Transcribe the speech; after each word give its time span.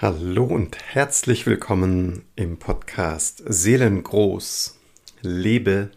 Hallo 0.00 0.44
und 0.44 0.78
herzlich 0.94 1.44
willkommen 1.44 2.22
im 2.36 2.56
Podcast 2.56 3.42
Seelengroß. 3.44 4.78
Lebe, 5.22 5.90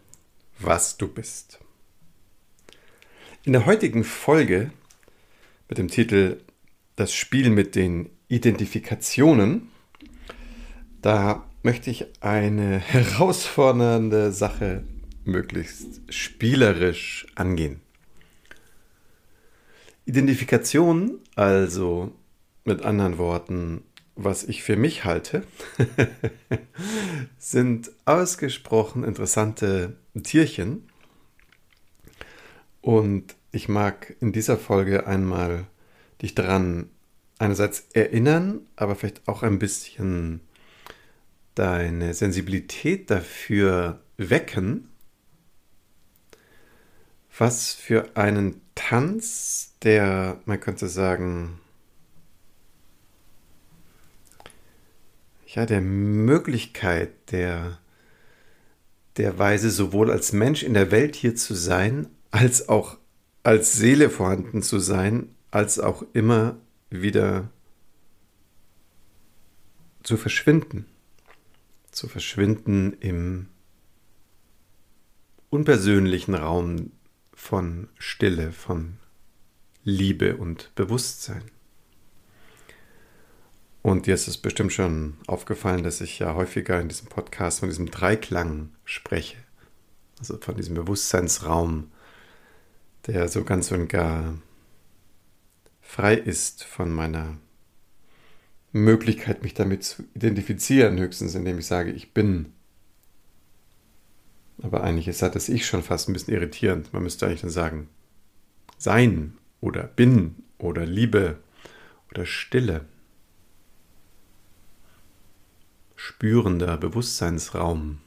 was 0.58 0.98
du 0.98 1.08
bist. 1.08 1.60
In 3.44 3.54
der 3.54 3.68
heutigen 3.68 4.04
Folge 4.04 4.72
mit 5.70 5.78
dem 5.78 5.88
Titel 5.88 6.42
Das 6.96 7.14
Spiel 7.14 7.52
mit 7.52 7.76
den 7.76 8.10
Identifikationen, 8.28 9.70
da 11.04 11.48
möchte 11.62 11.92
ich 11.92 12.08
eine 12.22 12.80
herausfordernde 12.80 14.32
Sache 14.32 14.84
möglichst 15.26 16.02
spielerisch 16.12 17.28
angehen. 17.36 17.82
Identifikation, 20.06 21.20
also 21.36 22.12
mit 22.64 22.82
anderen 22.82 23.20
Worten 23.20 23.84
was 24.24 24.44
ich 24.44 24.64
für 24.64 24.76
mich 24.76 25.06
halte, 25.06 25.44
sind 27.38 27.92
ausgesprochen 28.06 29.04
interessante 29.04 29.98
Tierchen. 30.22 30.88
Und 32.82 33.36
ich 33.52 33.70
mag 33.70 34.16
in 34.20 34.32
dieser 34.32 34.58
Folge 34.58 35.08
einmal 35.08 35.68
dich 36.22 36.36
daran 36.36 36.90
einerseits 37.38 37.88
erinnern, 37.94 38.68
aber 38.76 38.96
vielleicht 38.96 39.28
auch 39.28 39.44
ein 39.44 39.60
bisschen 39.60 40.42
deine 41.56 42.14
Sensibilität 42.14 43.10
dafür 43.10 44.02
wecken, 44.18 44.90
was 47.38 47.74
für 47.74 48.16
einen 48.16 48.62
Tanz, 48.76 49.74
der, 49.84 50.42
man 50.46 50.60
könnte 50.60 50.88
sagen, 50.88 51.61
ja, 55.54 55.66
der 55.66 55.82
Möglichkeit, 55.82 57.32
der, 57.32 57.80
der 59.18 59.38
Weise, 59.38 59.70
sowohl 59.70 60.10
als 60.10 60.32
Mensch 60.32 60.64
in 60.64 60.74
der 60.74 60.92
Welt 60.92 61.16
hier 61.16 61.36
zu 61.36 61.54
sein, 61.54 62.08
als 62.32 62.70
auch 62.70 62.98
als 63.44 63.74
Seele 63.74 64.10
vorhanden 64.10 64.62
zu 64.62 64.80
sein, 64.80 65.36
als 65.50 65.80
auch 65.80 66.04
immer 66.14 66.58
wieder 66.90 67.50
zu 70.04 70.16
verschwinden. 70.16 70.86
Zu 71.92 72.08
verschwinden 72.08 72.94
im 73.02 73.48
unpersönlichen 75.50 76.36
Raum 76.36 76.92
von 77.34 77.90
Stille, 77.98 78.54
von 78.54 78.98
Liebe 79.84 80.38
und 80.38 80.74
Bewusstsein. 80.76 81.44
Und 83.82 84.06
dir 84.06 84.14
ist 84.14 84.28
es 84.28 84.38
bestimmt 84.38 84.74
schon 84.74 85.18
aufgefallen, 85.26 85.84
dass 85.84 86.02
ich 86.02 86.20
ja 86.20 86.36
häufiger 86.36 86.80
in 86.80 86.88
diesem 86.88 87.08
Podcast 87.08 87.62
von 87.62 87.70
diesem 87.70 87.90
Dreiklang 87.90 88.70
spreche. 88.86 89.38
Also 90.20 90.38
von 90.38 90.56
diesem 90.56 90.76
Bewusstseinsraum, 90.76 91.90
der 93.08 93.28
so 93.28 93.44
ganz 93.44 93.72
und 93.72 93.88
gar 93.88 94.36
frei 95.82 96.14
ist 96.14 96.64
von 96.64 96.92
meiner 96.92 97.38
Möglichkeit, 98.72 99.42
mich 99.44 99.56
damit 99.56 99.84
zu 99.84 100.04
identifizieren, 100.14 101.00
höchstens 101.00 101.34
indem 101.34 101.58
ich 101.60 101.66
sage, 101.66 101.92
ich 101.92 102.14
bin. 102.14 102.54
Aber 104.62 104.84
eigentlich 104.84 105.08
ist 105.08 105.24
das 105.24 105.50
Ich 105.50 105.66
schon 105.66 105.82
fast 105.82 106.08
ein 106.08 106.14
bisschen 106.14 106.36
irritierend. 106.36 106.94
Man 106.94 107.04
müsste 107.04 107.26
eigentlich 107.26 107.42
dann 107.42 107.50
sagen, 107.50 107.90
sein 108.78 109.38
oder 109.60 109.84
bin 109.84 110.44
oder 110.60 110.86
Liebe 110.86 111.40
oder 112.12 112.28
Stille. 112.28 112.86
Spürender 116.02 116.78
Bewusstseinsraum. 116.78 118.00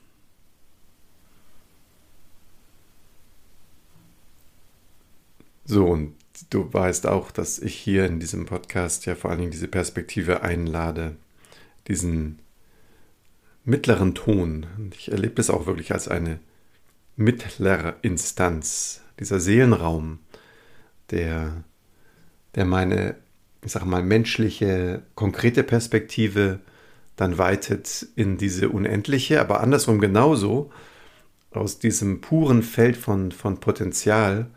So, 5.65 5.87
und 5.87 6.17
du 6.51 6.73
weißt 6.73 7.07
auch, 7.07 7.31
dass 7.31 7.61
ich 7.61 7.77
hier 7.77 8.05
in 8.07 8.19
diesem 8.19 8.47
Podcast 8.47 9.07
ja 9.07 9.15
vor 9.15 9.31
allen 9.31 9.39
Dingen 9.39 9.53
diese 9.53 9.69
Perspektive 9.69 10.43
einlade, 10.43 11.15
diesen 11.87 12.41
mittleren 13.65 14.17
Ton. 14.17 14.67
Und 14.77 14.97
ich 14.97 15.13
erlebe 15.13 15.41
es 15.41 15.49
auch 15.49 15.67
wirklich 15.67 15.93
als 15.93 16.09
eine 16.09 16.41
mittlere 17.15 17.95
Instanz, 18.03 19.03
dieser 19.21 19.39
Seelenraum, 19.39 20.19
der, 21.13 21.63
der 22.57 22.65
meine, 22.65 23.15
ich 23.63 23.71
sage 23.71 23.87
mal, 23.87 24.03
menschliche, 24.03 25.05
konkrete 25.15 25.63
Perspektive 25.63 26.59
dann 27.17 27.39
weitet 27.39 28.07
in 28.17 28.39
diese 28.39 28.69
unendliche, 28.69 29.41
aber 29.41 29.61
andersrum 29.61 30.01
genauso 30.01 30.71
aus 31.51 31.79
diesem 31.79 32.21
puren 32.21 32.63
Feld 32.63 32.97
von, 32.97 33.31
von 33.31 33.61
Potenzial 33.61 34.51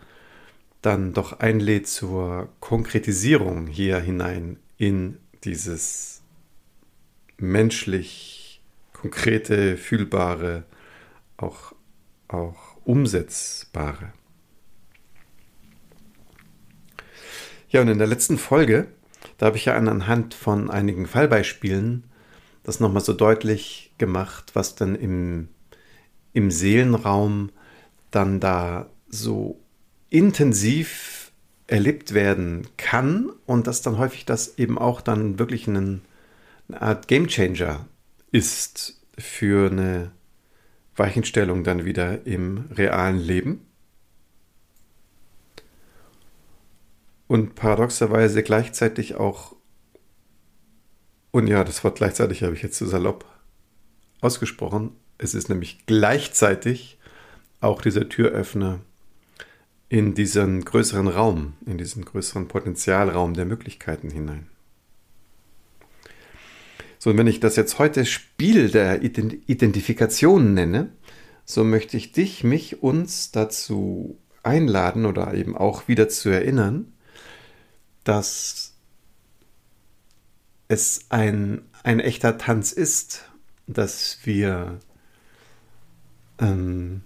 dann 0.82 1.14
doch 1.14 1.40
einlädt 1.40 1.88
zur 1.88 2.50
Konkretisierung 2.60 3.68
hier 3.68 4.00
hinein 4.00 4.58
in 4.78 5.18
dieses 5.44 6.22
menschlich 7.38 8.62
konkrete, 8.94 9.78
fühlbare, 9.78 10.64
auch, 11.38 11.74
auch 12.28 12.78
umsetzbare. 12.84 14.14
Ja, 17.70 17.82
und 17.82 17.90
in 17.90 17.98
der 17.98 18.08
letzten 18.08 18.38
Folge, 18.38 18.88
da 19.38 19.48
habe 19.48 19.58
ich 19.58 19.66
ja 19.66 19.76
anhand 19.76 20.34
von 20.34 20.72
einigen 20.72 21.06
Fallbeispielen 21.06 22.07
das 22.68 22.82
nochmal 22.82 23.02
so 23.02 23.14
deutlich 23.14 23.94
gemacht, 23.98 24.52
was 24.54 24.76
dann 24.76 24.96
im, 24.96 25.48
im 26.34 26.52
Seelenraum 26.52 27.50
dann 28.12 28.42
da 28.42 28.90
so 29.08 29.58
intensiv 30.10 31.32
erlebt 31.68 32.14
werden 32.14 32.68
kann 32.76 33.30
und 33.46 33.68
dass 33.68 33.82
dann 33.82 33.98
häufig 33.98 34.26
das 34.26 34.58
eben 34.58 34.78
auch 34.78 35.00
dann 35.00 35.40
wirklich 35.40 35.68
einen, 35.70 36.02
eine 36.68 36.82
Art 36.82 37.08
Gamechanger 37.08 37.86
ist 38.32 39.02
für 39.18 39.72
eine 39.72 40.12
Weichenstellung 40.98 41.64
dann 41.64 41.86
wieder 41.86 42.26
im 42.28 42.66
realen 42.72 43.20
Leben. 43.20 43.66
Und 47.28 47.56
paradoxerweise 47.56 48.44
gleichzeitig 48.44 49.16
auch 49.16 49.57
und 51.38 51.46
ja, 51.46 51.64
das 51.64 51.84
Wort 51.84 51.98
gleichzeitig 51.98 52.42
habe 52.42 52.56
ich 52.56 52.64
jetzt 52.64 52.78
zu 52.78 52.88
salopp 52.88 53.24
ausgesprochen. 54.22 54.92
Es 55.20 55.36
ist 55.36 55.50
nämlich 55.50 55.86
gleichzeitig 55.86 56.98
auch 57.62 57.84
dieser 57.84 58.10
Türöffner 58.10 58.80
in 59.88 60.16
diesen 60.16 60.66
größeren 60.66 61.08
Raum, 61.08 61.54
in 61.68 61.78
diesen 61.78 62.04
größeren 62.06 62.48
Potenzialraum 62.48 63.36
der 63.36 63.46
Möglichkeiten 63.46 64.10
hinein. 64.10 64.48
So, 66.98 67.12
und 67.12 67.20
wenn 67.20 67.28
ich 67.28 67.40
das 67.40 67.56
jetzt 67.56 67.78
heute 67.78 68.06
Spiel 68.06 68.72
der 68.72 69.04
Identifikation 69.04 70.56
nenne, 70.56 70.90
so 71.46 71.64
möchte 71.64 71.98
ich 71.98 72.14
dich, 72.14 72.44
mich, 72.44 72.82
uns 72.82 73.32
dazu 73.32 74.18
einladen 74.42 75.06
oder 75.06 75.36
eben 75.36 75.56
auch 75.56 75.88
wieder 75.88 76.10
zu 76.10 76.30
erinnern, 76.30 76.94
dass 78.04 78.67
es 80.68 81.06
ein, 81.10 81.62
ein 81.84 82.00
echter 82.00 82.38
Tanz 82.38 82.72
ist, 82.72 83.30
dass 83.68 84.20
wir 84.24 84.80
ähm, 86.40 87.02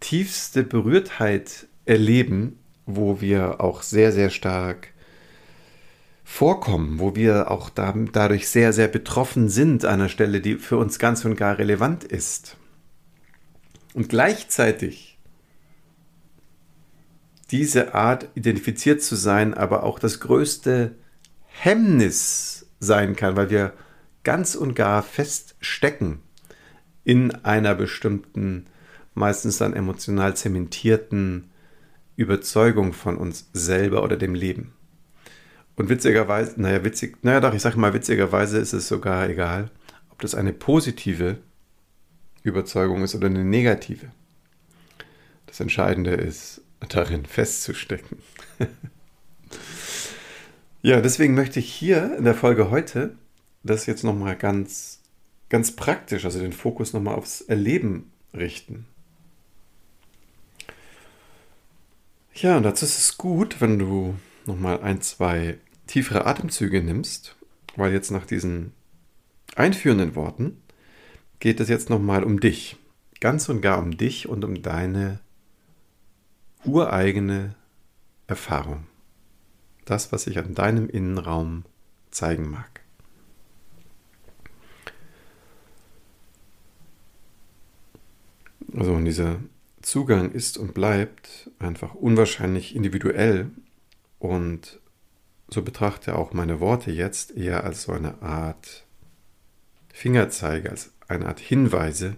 tiefste 0.00 0.62
Berührtheit 0.62 1.66
erleben, 1.84 2.58
wo 2.86 3.20
wir 3.20 3.60
auch 3.60 3.82
sehr, 3.82 4.12
sehr 4.12 4.30
stark 4.30 4.88
vorkommen, 6.24 6.98
wo 6.98 7.16
wir 7.16 7.50
auch 7.50 7.70
da, 7.70 7.92
dadurch 8.12 8.48
sehr, 8.48 8.72
sehr 8.72 8.88
betroffen 8.88 9.48
sind 9.48 9.84
an 9.84 9.94
einer 9.94 10.08
Stelle, 10.08 10.40
die 10.40 10.56
für 10.56 10.76
uns 10.76 10.98
ganz 10.98 11.24
und 11.24 11.36
gar 11.36 11.58
relevant 11.58 12.04
ist. 12.04 12.56
Und 13.94 14.08
gleichzeitig 14.08 15.18
diese 17.50 17.94
Art 17.94 18.28
identifiziert 18.34 19.02
zu 19.02 19.16
sein, 19.16 19.54
aber 19.54 19.82
auch 19.82 19.98
das 19.98 20.20
größte 20.20 20.94
Hemmnis 21.46 22.59
sein 22.80 23.14
kann, 23.14 23.36
weil 23.36 23.50
wir 23.50 23.72
ganz 24.24 24.54
und 24.54 24.74
gar 24.74 25.02
feststecken 25.02 26.20
in 27.04 27.30
einer 27.44 27.74
bestimmten, 27.74 28.66
meistens 29.14 29.58
dann 29.58 29.74
emotional 29.74 30.36
zementierten 30.36 31.50
Überzeugung 32.16 32.92
von 32.92 33.16
uns 33.16 33.48
selber 33.52 34.02
oder 34.02 34.16
dem 34.16 34.34
Leben. 34.34 34.74
Und 35.76 35.88
witzigerweise, 35.88 36.60
naja, 36.60 36.84
witzig, 36.84 37.16
naja 37.22 37.40
doch, 37.40 37.54
ich 37.54 37.62
sage 37.62 37.78
mal, 37.78 37.94
witzigerweise 37.94 38.58
ist 38.58 38.74
es 38.74 38.88
sogar 38.88 39.28
egal, 39.28 39.70
ob 40.10 40.20
das 40.20 40.34
eine 40.34 40.52
positive 40.52 41.38
Überzeugung 42.42 43.02
ist 43.02 43.14
oder 43.14 43.26
eine 43.28 43.44
negative. 43.44 44.10
Das 45.46 45.60
Entscheidende 45.60 46.12
ist, 46.12 46.62
darin 46.88 47.24
festzustecken. 47.24 48.18
Ja, 50.82 51.02
deswegen 51.02 51.34
möchte 51.34 51.60
ich 51.60 51.70
hier 51.72 52.16
in 52.16 52.24
der 52.24 52.34
Folge 52.34 52.70
heute 52.70 53.14
das 53.62 53.84
jetzt 53.84 54.02
nochmal 54.02 54.34
ganz, 54.34 55.00
ganz 55.50 55.76
praktisch, 55.76 56.24
also 56.24 56.38
den 56.38 56.54
Fokus 56.54 56.94
nochmal 56.94 57.16
aufs 57.16 57.42
Erleben 57.42 58.10
richten. 58.32 58.86
Ja, 62.32 62.56
und 62.56 62.62
dazu 62.62 62.86
ist 62.86 62.98
es 62.98 63.18
gut, 63.18 63.60
wenn 63.60 63.78
du 63.78 64.14
nochmal 64.46 64.80
ein, 64.80 65.02
zwei 65.02 65.58
tiefere 65.86 66.24
Atemzüge 66.24 66.82
nimmst, 66.82 67.36
weil 67.76 67.92
jetzt 67.92 68.10
nach 68.10 68.24
diesen 68.24 68.72
einführenden 69.56 70.14
Worten 70.14 70.62
geht 71.40 71.60
es 71.60 71.68
jetzt 71.68 71.90
nochmal 71.90 72.24
um 72.24 72.40
dich. 72.40 72.76
Ganz 73.20 73.50
und 73.50 73.60
gar 73.60 73.78
um 73.78 73.98
dich 73.98 74.28
und 74.28 74.44
um 74.44 74.62
deine 74.62 75.20
ureigene 76.64 77.54
Erfahrung. 78.26 78.86
Das, 79.90 80.12
was 80.12 80.22
sich 80.22 80.38
an 80.38 80.54
deinem 80.54 80.88
Innenraum 80.88 81.64
zeigen 82.12 82.48
mag. 82.48 82.82
Also 88.72 88.92
und 88.92 89.04
dieser 89.04 89.40
Zugang 89.82 90.30
ist 90.30 90.58
und 90.58 90.74
bleibt 90.74 91.50
einfach 91.58 91.94
unwahrscheinlich 91.94 92.76
individuell 92.76 93.50
und 94.20 94.78
so 95.48 95.62
betrachte 95.62 96.14
auch 96.14 96.32
meine 96.32 96.60
Worte 96.60 96.92
jetzt 96.92 97.36
eher 97.36 97.64
als 97.64 97.82
so 97.82 97.92
eine 97.92 98.22
Art 98.22 98.86
Fingerzeige, 99.92 100.70
als 100.70 100.92
eine 101.08 101.26
Art 101.26 101.40
Hinweise, 101.40 102.16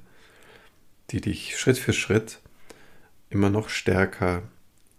die 1.08 1.22
dich 1.22 1.58
Schritt 1.58 1.78
für 1.78 1.94
Schritt 1.94 2.40
immer 3.30 3.48
noch 3.48 3.70
stärker 3.70 4.42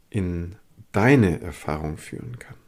in 0.09 0.55
deine 0.91 1.39
Erfahrung 1.39 1.99
führen 1.99 2.39
kann. 2.39 2.62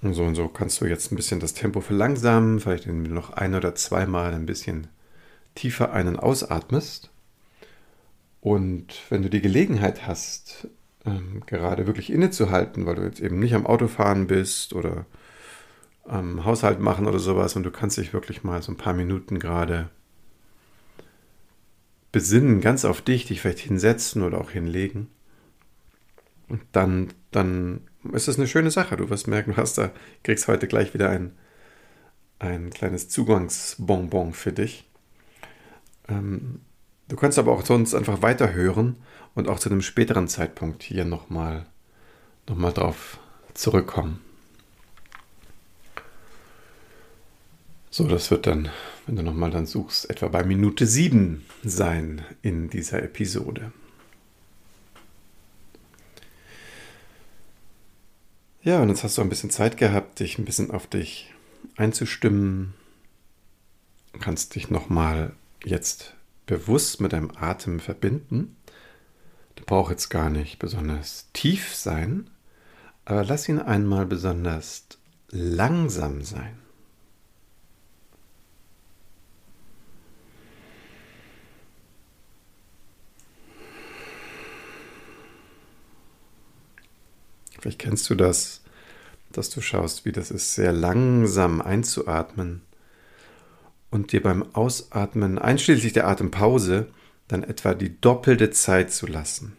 Und 0.00 0.14
so 0.14 0.22
und 0.24 0.34
so 0.36 0.48
kannst 0.48 0.80
du 0.80 0.86
jetzt 0.86 1.10
ein 1.10 1.16
bisschen 1.16 1.40
das 1.40 1.54
Tempo 1.54 1.80
verlangsamen, 1.80 2.60
vielleicht 2.60 2.86
noch 2.86 3.30
ein 3.30 3.54
oder 3.54 3.74
zweimal 3.74 4.32
ein 4.32 4.46
bisschen 4.46 4.86
tiefer 5.54 5.92
einen 5.92 6.16
ausatmest. 6.16 7.10
Und 8.40 8.94
wenn 9.08 9.22
du 9.22 9.30
die 9.30 9.40
Gelegenheit 9.40 10.06
hast, 10.06 10.68
ähm, 11.04 11.42
gerade 11.46 11.86
wirklich 11.86 12.10
innezuhalten, 12.10 12.86
weil 12.86 12.94
du 12.94 13.02
jetzt 13.02 13.20
eben 13.20 13.40
nicht 13.40 13.54
am 13.54 13.66
Autofahren 13.66 14.28
bist 14.28 14.72
oder 14.72 15.06
am 16.04 16.44
Haushalt 16.44 16.80
machen 16.80 17.06
oder 17.06 17.18
sowas 17.18 17.56
und 17.56 17.64
du 17.64 17.70
kannst 17.70 17.98
dich 17.98 18.12
wirklich 18.12 18.44
mal 18.44 18.62
so 18.62 18.72
ein 18.72 18.78
paar 18.78 18.94
Minuten 18.94 19.38
gerade 19.38 19.90
besinnen, 22.12 22.60
ganz 22.60 22.84
auf 22.84 23.02
dich, 23.02 23.26
dich 23.26 23.40
vielleicht 23.40 23.58
hinsetzen 23.58 24.22
oder 24.22 24.40
auch 24.40 24.50
hinlegen. 24.50 25.08
Und 26.48 26.62
dann, 26.72 27.08
ist 28.12 28.28
das 28.28 28.38
eine 28.38 28.46
schöne 28.46 28.70
Sache. 28.70 28.96
Du 28.96 29.10
wirst 29.10 29.26
merken, 29.26 29.52
du 29.52 29.56
hast 29.56 29.78
da, 29.78 29.90
kriegst 30.22 30.48
heute 30.48 30.68
gleich 30.68 30.94
wieder 30.94 31.10
ein, 31.10 31.32
ein 32.38 32.70
kleines 32.70 33.08
Zugangsbonbon 33.08 34.32
für 34.32 34.52
dich. 34.52 34.88
Ähm, 36.08 36.60
du 37.08 37.16
kannst 37.16 37.38
aber 37.38 37.52
auch 37.52 37.64
sonst 37.64 37.94
einfach 37.94 38.22
weiterhören 38.22 38.96
und 39.34 39.48
auch 39.48 39.58
zu 39.58 39.68
einem 39.68 39.82
späteren 39.82 40.28
Zeitpunkt 40.28 40.82
hier 40.82 41.04
nochmal 41.04 41.66
noch 42.48 42.56
mal 42.56 42.72
drauf 42.72 43.18
zurückkommen. 43.54 44.20
So, 47.90 48.06
das 48.06 48.30
wird 48.30 48.46
dann, 48.46 48.68
wenn 49.06 49.16
du 49.16 49.22
nochmal 49.22 49.50
dann 49.50 49.66
suchst, 49.66 50.08
etwa 50.10 50.28
bei 50.28 50.44
Minute 50.44 50.86
7 50.86 51.44
sein 51.64 52.24
in 52.42 52.70
dieser 52.70 53.02
Episode. 53.02 53.72
Ja, 58.62 58.82
und 58.82 58.88
jetzt 58.88 59.04
hast 59.04 59.16
du 59.16 59.22
ein 59.22 59.28
bisschen 59.28 59.50
Zeit 59.50 59.76
gehabt, 59.76 60.18
dich 60.20 60.38
ein 60.38 60.44
bisschen 60.44 60.70
auf 60.70 60.86
dich 60.86 61.32
einzustimmen. 61.76 62.74
Du 64.12 64.18
kannst 64.18 64.54
dich 64.54 64.68
nochmal 64.68 65.32
jetzt 65.64 66.14
bewusst 66.46 67.00
mit 67.00 67.12
deinem 67.12 67.30
Atem 67.36 67.78
verbinden. 67.78 68.56
Du 69.54 69.64
brauchst 69.64 69.90
jetzt 69.90 70.08
gar 70.08 70.28
nicht 70.28 70.58
besonders 70.58 71.28
tief 71.32 71.74
sein, 71.74 72.30
aber 73.04 73.24
lass 73.24 73.48
ihn 73.48 73.60
einmal 73.60 74.06
besonders 74.06 74.86
langsam 75.30 76.22
sein. 76.22 76.58
Vielleicht 87.58 87.78
kennst 87.78 88.08
du 88.10 88.14
das, 88.14 88.62
dass 89.32 89.50
du 89.50 89.60
schaust, 89.60 90.04
wie 90.04 90.12
das 90.12 90.30
ist, 90.30 90.54
sehr 90.54 90.72
langsam 90.72 91.60
einzuatmen 91.60 92.62
und 93.90 94.12
dir 94.12 94.22
beim 94.22 94.54
Ausatmen, 94.54 95.38
einschließlich 95.38 95.92
der 95.92 96.06
Atempause, 96.06 96.88
dann 97.26 97.42
etwa 97.42 97.74
die 97.74 98.00
doppelte 98.00 98.50
Zeit 98.50 98.92
zu 98.92 99.06
lassen. 99.06 99.56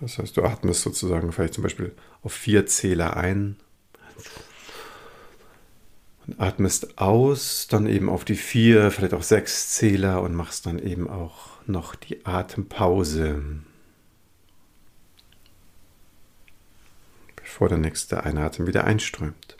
Das 0.00 0.18
heißt, 0.18 0.36
du 0.36 0.42
atmest 0.42 0.82
sozusagen 0.82 1.32
vielleicht 1.32 1.54
zum 1.54 1.62
Beispiel 1.62 1.92
auf 2.22 2.32
vier 2.32 2.66
Zähler 2.66 3.16
ein 3.16 3.56
und 6.26 6.38
atmest 6.38 6.98
aus, 6.98 7.66
dann 7.70 7.86
eben 7.86 8.08
auf 8.08 8.24
die 8.24 8.36
vier, 8.36 8.90
vielleicht 8.90 9.14
auch 9.14 9.22
sechs 9.22 9.70
Zähler 9.70 10.22
und 10.22 10.34
machst 10.34 10.66
dann 10.66 10.78
eben 10.78 11.08
auch 11.08 11.48
noch 11.66 11.94
die 11.94 12.26
Atempause. 12.26 13.42
Bevor 17.56 17.70
der 17.70 17.78
nächste 17.78 18.22
Einatmen 18.22 18.68
wieder 18.68 18.84
einströmt. 18.84 19.56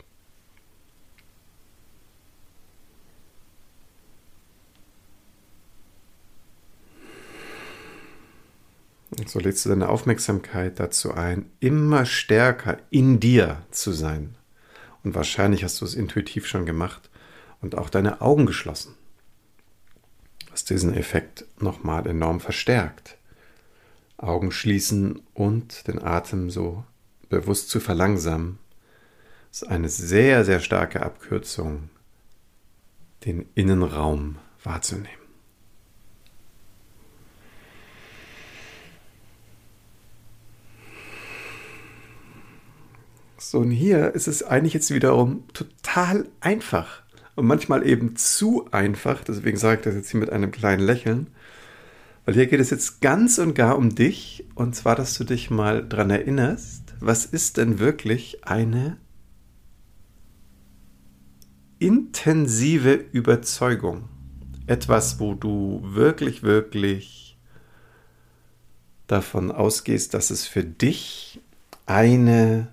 Und 9.17 9.27
so 9.27 9.39
lädst 9.39 9.65
du 9.65 9.69
deine 9.69 9.89
Aufmerksamkeit 9.89 10.79
dazu 10.79 11.15
ein, 11.15 11.49
immer 11.59 12.05
stärker 12.05 12.77
in 12.91 13.19
dir 13.19 13.63
zu 13.71 13.91
sein. 13.91 14.35
Und 15.03 15.15
wahrscheinlich 15.15 15.63
hast 15.63 15.81
du 15.81 15.85
es 15.85 15.95
intuitiv 15.95 16.45
schon 16.45 16.67
gemacht 16.67 17.09
und 17.61 17.73
auch 17.73 17.89
deine 17.89 18.21
Augen 18.21 18.45
geschlossen. 18.45 18.93
Was 20.51 20.65
diesen 20.65 20.93
Effekt 20.93 21.45
nochmal 21.59 22.05
enorm 22.05 22.41
verstärkt. 22.41 23.17
Augen 24.17 24.51
schließen 24.51 25.23
und 25.33 25.87
den 25.87 25.99
Atem 25.99 26.51
so 26.51 26.83
bewusst 27.29 27.69
zu 27.69 27.79
verlangsamen, 27.79 28.59
ist 29.51 29.67
eine 29.67 29.89
sehr, 29.89 30.45
sehr 30.45 30.59
starke 30.59 31.01
Abkürzung, 31.01 31.89
den 33.25 33.45
Innenraum 33.55 34.37
wahrzunehmen. 34.63 35.27
So, 43.39 43.59
und 43.59 43.71
hier 43.71 44.13
ist 44.13 44.27
es 44.27 44.43
eigentlich 44.43 44.73
jetzt 44.73 44.93
wiederum 44.93 45.47
total 45.53 46.27
einfach 46.41 47.03
und 47.35 47.45
manchmal 47.45 47.87
eben 47.87 48.15
zu 48.15 48.67
einfach, 48.71 49.23
deswegen 49.23 49.57
sage 49.57 49.79
ich 49.79 49.85
das 49.85 49.95
jetzt 49.95 50.09
hier 50.09 50.19
mit 50.19 50.31
einem 50.31 50.51
kleinen 50.51 50.83
Lächeln, 50.83 51.27
weil 52.25 52.33
hier 52.33 52.47
geht 52.47 52.59
es 52.59 52.71
jetzt 52.71 52.99
ganz 52.99 53.37
und 53.37 53.53
gar 53.53 53.77
um 53.77 53.95
dich 53.95 54.45
und 54.55 54.75
zwar, 54.75 54.95
dass 54.95 55.17
du 55.17 55.23
dich 55.23 55.49
mal 55.49 55.81
daran 55.83 56.09
erinnerst, 56.09 56.86
was 56.99 57.25
ist 57.25 57.57
denn 57.57 57.79
wirklich 57.79 58.45
eine 58.45 58.97
intensive 61.79 62.93
Überzeugung? 62.93 64.09
Etwas, 64.65 65.19
wo 65.19 65.33
du 65.33 65.81
wirklich, 65.83 66.43
wirklich 66.43 67.37
davon 69.07 69.51
ausgehst, 69.51 70.13
dass 70.13 70.29
es 70.29 70.45
für 70.45 70.63
dich 70.63 71.39
eine 71.85 72.67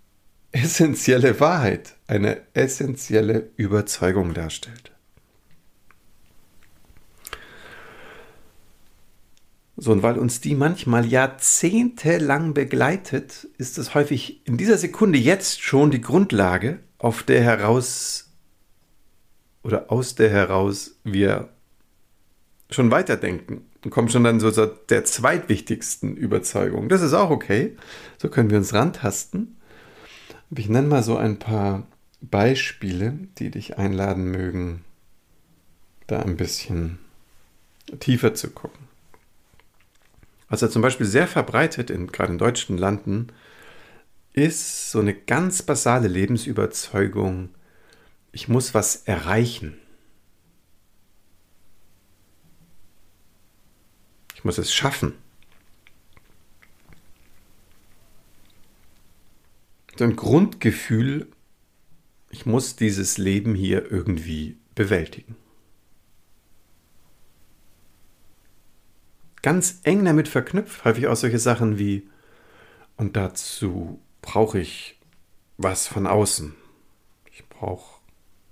essentielle 0.52 1.40
Wahrheit, 1.40 1.96
eine 2.06 2.42
essentielle 2.54 3.50
Überzeugung 3.56 4.34
darstellt. 4.34 4.92
So, 9.80 9.92
und 9.92 10.02
weil 10.02 10.18
uns 10.18 10.40
die 10.40 10.56
manchmal 10.56 11.06
jahrzehntelang 11.06 12.52
begleitet, 12.52 13.46
ist 13.58 13.78
es 13.78 13.94
häufig 13.94 14.44
in 14.44 14.56
dieser 14.56 14.76
Sekunde 14.76 15.20
jetzt 15.20 15.62
schon 15.62 15.92
die 15.92 16.00
Grundlage, 16.00 16.80
auf 16.98 17.22
der 17.22 17.44
heraus 17.44 18.32
oder 19.62 19.92
aus 19.92 20.16
der 20.16 20.30
heraus 20.30 20.96
wir 21.04 21.50
schon 22.70 22.90
weiterdenken 22.90 23.66
und 23.84 23.90
kommen 23.92 24.08
schon 24.08 24.24
dann 24.24 24.40
so 24.40 24.50
der 24.50 25.04
zweitwichtigsten 25.04 26.16
Überzeugung. 26.16 26.88
Das 26.88 27.00
ist 27.00 27.12
auch 27.12 27.30
okay. 27.30 27.76
So 28.20 28.28
können 28.28 28.50
wir 28.50 28.58
uns 28.58 28.74
rantasten. 28.74 29.58
Ich 30.56 30.68
nenne 30.68 30.88
mal 30.88 31.04
so 31.04 31.16
ein 31.16 31.38
paar 31.38 31.86
Beispiele, 32.20 33.16
die 33.38 33.52
dich 33.52 33.78
einladen 33.78 34.24
mögen, 34.24 34.84
da 36.08 36.18
ein 36.18 36.36
bisschen 36.36 36.98
tiefer 38.00 38.34
zu 38.34 38.50
gucken. 38.50 38.87
Was 40.48 40.62
ja 40.62 40.70
zum 40.70 40.82
Beispiel 40.82 41.06
sehr 41.06 41.28
verbreitet, 41.28 41.90
in, 41.90 42.06
gerade 42.06 42.32
in 42.32 42.38
deutschen 42.38 42.78
Landen, 42.78 43.28
ist 44.32 44.90
so 44.90 45.00
eine 45.00 45.14
ganz 45.14 45.62
basale 45.62 46.08
Lebensüberzeugung, 46.08 47.50
ich 48.32 48.48
muss 48.48 48.74
was 48.74 48.96
erreichen. 49.04 49.78
Ich 54.34 54.44
muss 54.44 54.58
es 54.58 54.72
schaffen. 54.72 55.14
So 59.98 60.04
ein 60.04 60.14
Grundgefühl, 60.14 61.26
ich 62.30 62.46
muss 62.46 62.76
dieses 62.76 63.18
Leben 63.18 63.56
hier 63.56 63.90
irgendwie 63.90 64.56
bewältigen. 64.76 65.34
Ganz 69.42 69.80
eng 69.84 70.04
damit 70.04 70.28
verknüpft, 70.28 70.84
häufig 70.84 71.06
auch 71.06 71.16
solche 71.16 71.38
Sachen 71.38 71.78
wie, 71.78 72.08
und 72.96 73.16
dazu 73.16 74.00
brauche 74.22 74.58
ich 74.58 74.98
was 75.56 75.86
von 75.86 76.06
außen. 76.06 76.54
Ich 77.30 77.48
brauche 77.48 78.00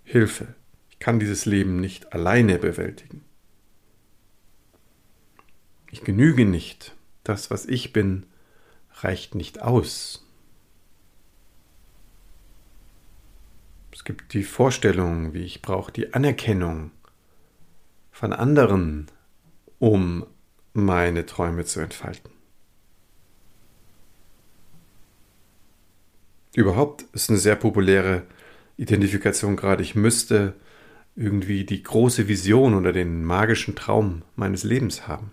Hilfe. 0.04 0.54
Ich 0.90 0.98
kann 0.98 1.18
dieses 1.18 1.46
Leben 1.46 1.80
nicht 1.80 2.12
alleine 2.12 2.58
bewältigen. 2.58 3.24
Ich 5.90 6.02
genüge 6.02 6.44
nicht. 6.44 6.94
Das, 7.24 7.50
was 7.50 7.66
ich 7.66 7.92
bin, 7.92 8.26
reicht 8.92 9.34
nicht 9.34 9.62
aus. 9.62 10.24
Es 13.92 14.04
gibt 14.04 14.34
die 14.34 14.44
Vorstellung, 14.44 15.32
wie 15.32 15.42
ich 15.42 15.62
brauche 15.62 15.90
die 15.90 16.12
Anerkennung 16.12 16.90
von 18.12 18.32
anderen, 18.32 19.06
um 19.78 20.26
meine 20.76 21.26
Träume 21.26 21.64
zu 21.64 21.80
entfalten. 21.80 22.30
Überhaupt 26.54 27.02
ist 27.12 27.28
eine 27.28 27.38
sehr 27.38 27.56
populäre 27.56 28.22
Identifikation 28.76 29.56
gerade. 29.56 29.82
Ich 29.82 29.94
müsste 29.94 30.54
irgendwie 31.14 31.64
die 31.64 31.82
große 31.82 32.28
Vision 32.28 32.74
oder 32.74 32.92
den 32.92 33.24
magischen 33.24 33.74
Traum 33.74 34.22
meines 34.36 34.64
Lebens 34.64 35.08
haben. 35.08 35.32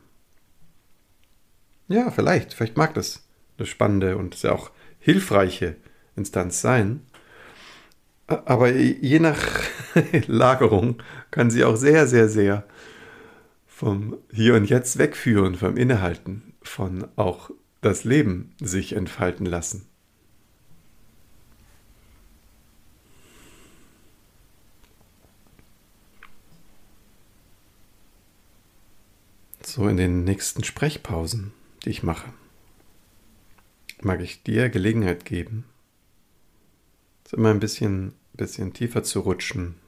Ja, 1.88 2.12
vielleicht, 2.12 2.54
vielleicht 2.54 2.78
mag 2.78 2.94
das 2.94 3.26
eine 3.58 3.68
spannende 3.68 4.18
und 4.18 4.36
sehr 4.36 4.54
auch 4.54 4.72
hilfreiche 5.00 5.76
Instanz 6.16 6.62
sein. 6.62 7.02
Aber 8.28 8.70
je 8.70 9.20
nach 9.20 9.40
Lagerung 10.28 11.02
kann 11.30 11.52
sie 11.52 11.64
auch 11.64 11.76
sehr, 11.76 12.08
sehr, 12.08 12.30
sehr 12.30 12.66
vom 13.76 14.20
Hier 14.32 14.54
und 14.54 14.66
Jetzt 14.70 15.00
wegführen, 15.00 15.56
vom 15.56 15.78
Innehalten, 15.78 16.54
von 16.62 17.08
auch 17.16 17.50
das 17.82 18.04
Leben 18.04 18.54
sich 18.62 18.94
entfalten 18.94 19.48
lassen. 19.48 19.88
So 29.64 29.88
in 29.88 29.98
den 29.98 30.24
nächsten 30.24 30.64
Sprechpausen, 30.64 31.52
die 31.84 31.90
ich 31.90 32.04
mache, 32.04 32.32
mag 34.04 34.22
ich 34.22 34.44
dir 34.44 34.70
Gelegenheit 34.70 35.26
geben, 35.26 35.66
immer 37.32 37.50
ein 37.50 37.60
bisschen, 37.60 38.14
bisschen 38.34 38.74
tiefer 38.74 39.02
zu 39.02 39.22
rutschen 39.22 39.83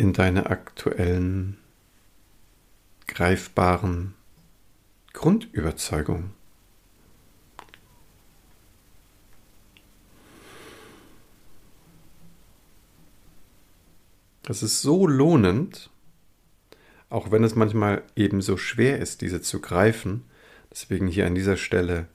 in 0.00 0.14
deine 0.14 0.46
aktuellen, 0.46 1.58
greifbaren 3.06 4.14
Grundüberzeugungen. 5.12 6.32
Das 14.42 14.62
ist 14.62 14.80
so 14.80 15.06
lohnend, 15.06 15.90
auch 17.10 17.30
wenn 17.30 17.44
es 17.44 17.54
manchmal 17.54 18.02
eben 18.16 18.40
so 18.40 18.56
schwer 18.56 19.00
ist, 19.00 19.20
diese 19.20 19.42
zu 19.42 19.60
greifen. 19.60 20.24
Deswegen 20.70 21.08
hier 21.08 21.26
an 21.26 21.34
dieser 21.34 21.58
Stelle 21.58 22.08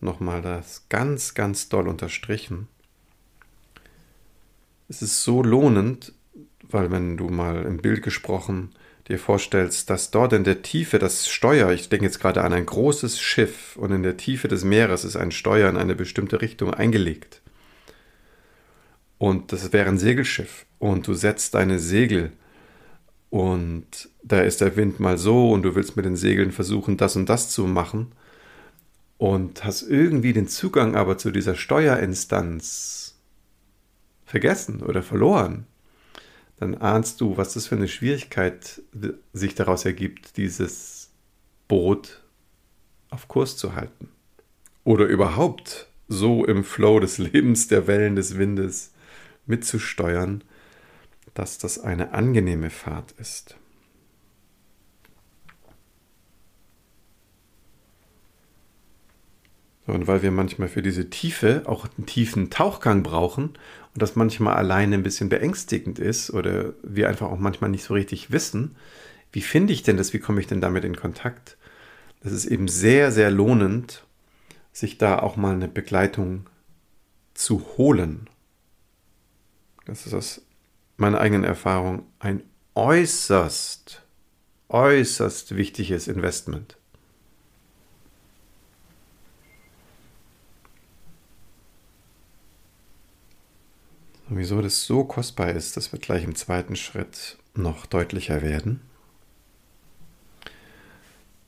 nochmal 0.00 0.42
das 0.42 0.88
ganz, 0.88 1.34
ganz 1.34 1.68
doll 1.68 1.86
unterstrichen. 1.86 2.66
Es 4.88 5.02
ist 5.02 5.22
so 5.22 5.44
lohnend, 5.44 6.12
weil 6.70 6.90
wenn 6.90 7.16
du 7.16 7.28
mal 7.28 7.64
im 7.64 7.78
Bild 7.78 8.02
gesprochen 8.02 8.70
dir 9.08 9.18
vorstellst, 9.18 9.88
dass 9.88 10.10
dort 10.10 10.32
in 10.32 10.44
der 10.44 10.62
Tiefe 10.62 10.98
das 10.98 11.28
Steuer, 11.28 11.70
ich 11.70 11.88
denke 11.88 12.06
jetzt 12.06 12.20
gerade 12.20 12.42
an 12.42 12.52
ein 12.52 12.66
großes 12.66 13.20
Schiff 13.20 13.76
und 13.76 13.92
in 13.92 14.02
der 14.02 14.16
Tiefe 14.16 14.48
des 14.48 14.64
Meeres 14.64 15.04
ist 15.04 15.16
ein 15.16 15.30
Steuer 15.30 15.70
in 15.70 15.76
eine 15.76 15.94
bestimmte 15.94 16.40
Richtung 16.40 16.74
eingelegt. 16.74 17.40
Und 19.18 19.52
das 19.52 19.72
wäre 19.72 19.88
ein 19.88 19.98
Segelschiff 19.98 20.66
und 20.78 21.06
du 21.06 21.14
setzt 21.14 21.54
deine 21.54 21.78
Segel 21.78 22.32
und 23.30 24.08
da 24.22 24.40
ist 24.40 24.60
der 24.60 24.76
Wind 24.76 25.00
mal 25.00 25.18
so 25.18 25.52
und 25.52 25.62
du 25.62 25.74
willst 25.74 25.96
mit 25.96 26.04
den 26.04 26.16
Segeln 26.16 26.52
versuchen, 26.52 26.96
das 26.96 27.16
und 27.16 27.28
das 27.28 27.50
zu 27.50 27.66
machen 27.66 28.12
und 29.18 29.64
hast 29.64 29.82
irgendwie 29.82 30.32
den 30.32 30.48
Zugang 30.48 30.96
aber 30.96 31.16
zu 31.16 31.30
dieser 31.30 31.54
Steuerinstanz 31.54 33.14
vergessen 34.24 34.82
oder 34.82 35.02
verloren, 35.02 35.66
dann 36.58 36.74
ahnst 36.74 37.20
du, 37.20 37.36
was 37.36 37.54
das 37.54 37.66
für 37.66 37.76
eine 37.76 37.88
Schwierigkeit 37.88 38.82
sich 39.32 39.54
daraus 39.54 39.84
ergibt, 39.84 40.36
dieses 40.36 41.10
Boot 41.68 42.22
auf 43.10 43.28
Kurs 43.28 43.56
zu 43.56 43.74
halten. 43.74 44.08
Oder 44.84 45.06
überhaupt 45.06 45.88
so 46.08 46.44
im 46.44 46.64
Flow 46.64 47.00
des 47.00 47.18
Lebens, 47.18 47.68
der 47.68 47.86
Wellen 47.86 48.16
des 48.16 48.38
Windes 48.38 48.92
mitzusteuern, 49.46 50.42
dass 51.34 51.58
das 51.58 51.78
eine 51.78 52.14
angenehme 52.14 52.70
Fahrt 52.70 53.12
ist. 53.12 53.56
Und 59.86 60.08
weil 60.08 60.22
wir 60.22 60.32
manchmal 60.32 60.68
für 60.68 60.82
diese 60.82 61.10
Tiefe 61.10 61.62
auch 61.66 61.86
einen 61.96 62.06
tiefen 62.06 62.50
Tauchgang 62.50 63.02
brauchen 63.02 63.56
und 63.96 64.02
das 64.02 64.14
manchmal 64.14 64.56
alleine 64.56 64.94
ein 64.94 65.02
bisschen 65.02 65.30
beängstigend 65.30 65.98
ist 65.98 66.30
oder 66.30 66.74
wir 66.82 67.08
einfach 67.08 67.30
auch 67.30 67.38
manchmal 67.38 67.70
nicht 67.70 67.82
so 67.82 67.94
richtig 67.94 68.30
wissen, 68.30 68.76
wie 69.32 69.40
finde 69.40 69.72
ich 69.72 69.84
denn 69.84 69.96
das, 69.96 70.12
wie 70.12 70.18
komme 70.18 70.38
ich 70.38 70.46
denn 70.46 70.60
damit 70.60 70.84
in 70.84 70.96
Kontakt? 70.96 71.56
Das 72.22 72.30
ist 72.30 72.44
eben 72.44 72.68
sehr, 72.68 73.10
sehr 73.10 73.30
lohnend, 73.30 74.04
sich 74.70 74.98
da 74.98 75.18
auch 75.20 75.36
mal 75.36 75.54
eine 75.54 75.66
Begleitung 75.66 76.44
zu 77.32 77.64
holen. 77.78 78.28
Das 79.86 80.04
ist 80.04 80.12
aus 80.12 80.42
meiner 80.98 81.18
eigenen 81.18 81.44
Erfahrung 81.44 82.02
ein 82.18 82.42
äußerst, 82.74 84.02
äußerst 84.68 85.56
wichtiges 85.56 86.06
Investment. 86.06 86.76
Und 94.28 94.38
wieso 94.38 94.60
das 94.60 94.84
so 94.84 95.04
kostbar 95.04 95.50
ist, 95.50 95.76
das 95.76 95.92
wird 95.92 96.02
gleich 96.02 96.24
im 96.24 96.34
zweiten 96.34 96.74
Schritt 96.74 97.38
noch 97.54 97.86
deutlicher 97.86 98.42
werden. 98.42 98.80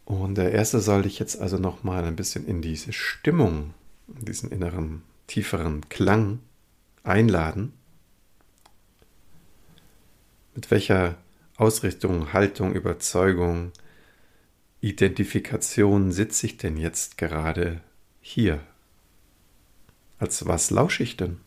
Und 0.04 0.36
der 0.36 0.52
erste 0.52 0.80
soll 0.80 1.02
dich 1.02 1.18
jetzt 1.18 1.40
also 1.40 1.58
nochmal 1.58 2.04
ein 2.04 2.16
bisschen 2.16 2.46
in 2.46 2.62
diese 2.62 2.92
Stimmung, 2.92 3.74
in 4.16 4.24
diesen 4.24 4.50
inneren, 4.50 5.02
tieferen 5.26 5.88
Klang 5.88 6.38
einladen. 7.02 7.72
Mit 10.54 10.70
welcher 10.70 11.18
Ausrichtung, 11.56 12.32
Haltung, 12.32 12.72
Überzeugung, 12.72 13.72
Identifikation 14.80 16.12
sitze 16.12 16.46
ich 16.46 16.56
denn 16.56 16.76
jetzt 16.76 17.18
gerade 17.18 17.80
hier? 18.20 18.60
Als 20.18 20.46
was 20.46 20.70
lausche 20.70 21.02
ich 21.02 21.16
denn? 21.16 21.40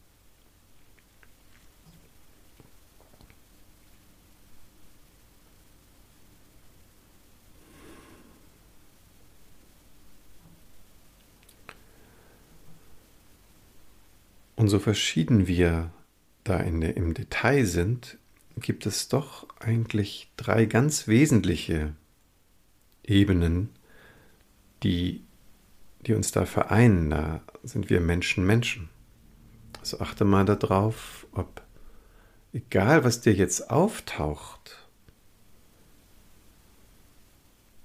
Und 14.62 14.68
so 14.68 14.78
verschieden 14.78 15.48
wir 15.48 15.90
da 16.44 16.60
in, 16.60 16.84
im 16.84 17.16
Detail 17.16 17.66
sind, 17.66 18.20
gibt 18.58 18.86
es 18.86 19.08
doch 19.08 19.48
eigentlich 19.60 20.32
drei 20.38 20.66
ganz 20.66 21.08
wesentliche 21.08 21.96
Ebenen, 23.04 23.70
die, 24.84 25.24
die 26.06 26.14
uns 26.14 26.32
da 26.32 26.46
vereinen. 26.46 27.10
Da 27.10 27.42
sind 27.64 27.90
wir 27.90 28.02
Menschen 28.02 28.46
Menschen. 28.46 28.90
Also 29.80 30.00
achte 30.00 30.26
mal 30.26 30.46
darauf, 30.46 31.26
ob 31.32 31.64
egal 32.54 33.04
was 33.04 33.20
dir 33.20 33.34
jetzt 33.34 33.72
auftaucht, 33.72 34.88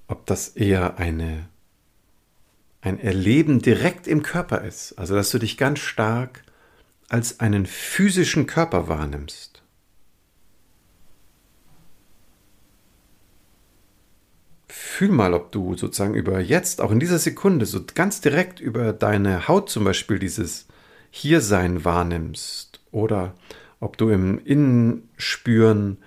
ob 0.09 0.27
das 0.27 0.49
eher 0.49 0.99
eine, 0.99 1.49
ein 2.83 3.01
Erleben 3.01 3.63
direkt 3.63 4.07
im 4.07 4.23
Körper 4.23 4.61
ist. 4.61 4.93
Also 4.99 5.15
dass 5.15 5.31
du 5.31 5.39
dich 5.39 5.57
ganz 5.57 5.79
stark 5.79 6.43
als 7.09 7.41
einen 7.41 7.67
physischen 7.67 8.47
Körper 8.47 8.89
wahrnimmst. 8.89 9.63
Fühl 14.69 15.11
mal, 15.11 15.35
ob 15.35 15.53
du 15.53 15.77
sozusagen 15.77 16.15
über 16.15 16.41
jetzt, 16.41 16.81
auch 16.81 16.91
in 16.91 17.01
dieser 17.01 17.19
Sekunde, 17.19 17.67
so 17.67 17.81
ganz 17.95 18.21
direkt 18.21 18.61
über 18.61 18.93
deine 18.93 19.47
Haut 19.47 19.71
zum 19.71 19.85
Beispiel 19.85 20.19
dieses 20.19 20.67
Hiersein 21.11 21.85
wahrnimmst 21.85 22.81
oder 22.91 23.35
ob 23.81 23.99
du 23.99 24.09
im 24.11 24.39
Innenspüren 24.45 25.99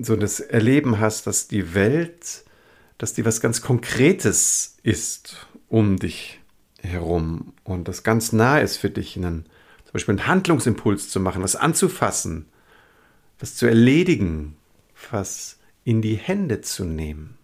so 0.00 0.16
das 0.16 0.40
Erleben 0.40 0.98
hast, 0.98 1.26
dass 1.26 1.48
die 1.48 1.74
Welt, 1.74 2.44
dass 2.98 3.14
die 3.14 3.24
was 3.24 3.40
ganz 3.40 3.62
Konkretes 3.62 4.76
ist 4.82 5.46
um 5.68 5.96
dich 5.96 6.40
herum 6.82 7.52
und 7.64 7.88
das 7.88 8.02
ganz 8.02 8.32
nah 8.32 8.58
ist 8.58 8.76
für 8.76 8.90
dich, 8.90 9.16
zum 9.16 9.46
Beispiel 9.96 10.18
einen 10.18 10.26
Handlungsimpuls 10.26 11.10
zu 11.10 11.20
machen, 11.20 11.42
was 11.42 11.56
anzufassen, 11.56 12.46
was 13.38 13.54
zu 13.54 13.66
erledigen, 13.66 14.56
was 15.10 15.58
in 15.84 16.02
die 16.02 16.16
Hände 16.16 16.60
zu 16.60 16.84
nehmen. 16.84 17.38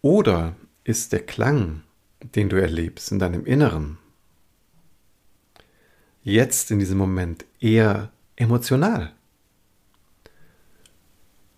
Oder 0.00 0.54
ist 0.84 1.12
der 1.12 1.24
Klang, 1.24 1.82
den 2.34 2.50
du 2.50 2.60
erlebst 2.60 3.10
in 3.10 3.18
deinem 3.18 3.46
Inneren, 3.46 3.96
jetzt 6.22 6.70
in 6.70 6.78
diesem 6.78 6.98
Moment 6.98 7.46
eher 7.58 8.10
emotional? 8.36 9.14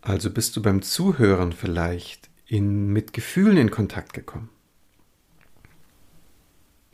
Also 0.07 0.31
bist 0.31 0.55
du 0.55 0.63
beim 0.63 0.83
Zuhören 0.83 1.53
vielleicht 1.53 2.31
in, 2.47 2.93
mit 2.93 3.13
Gefühlen 3.13 3.57
in 3.57 3.73
Kontakt 3.73 4.13
gekommen. 4.13 4.51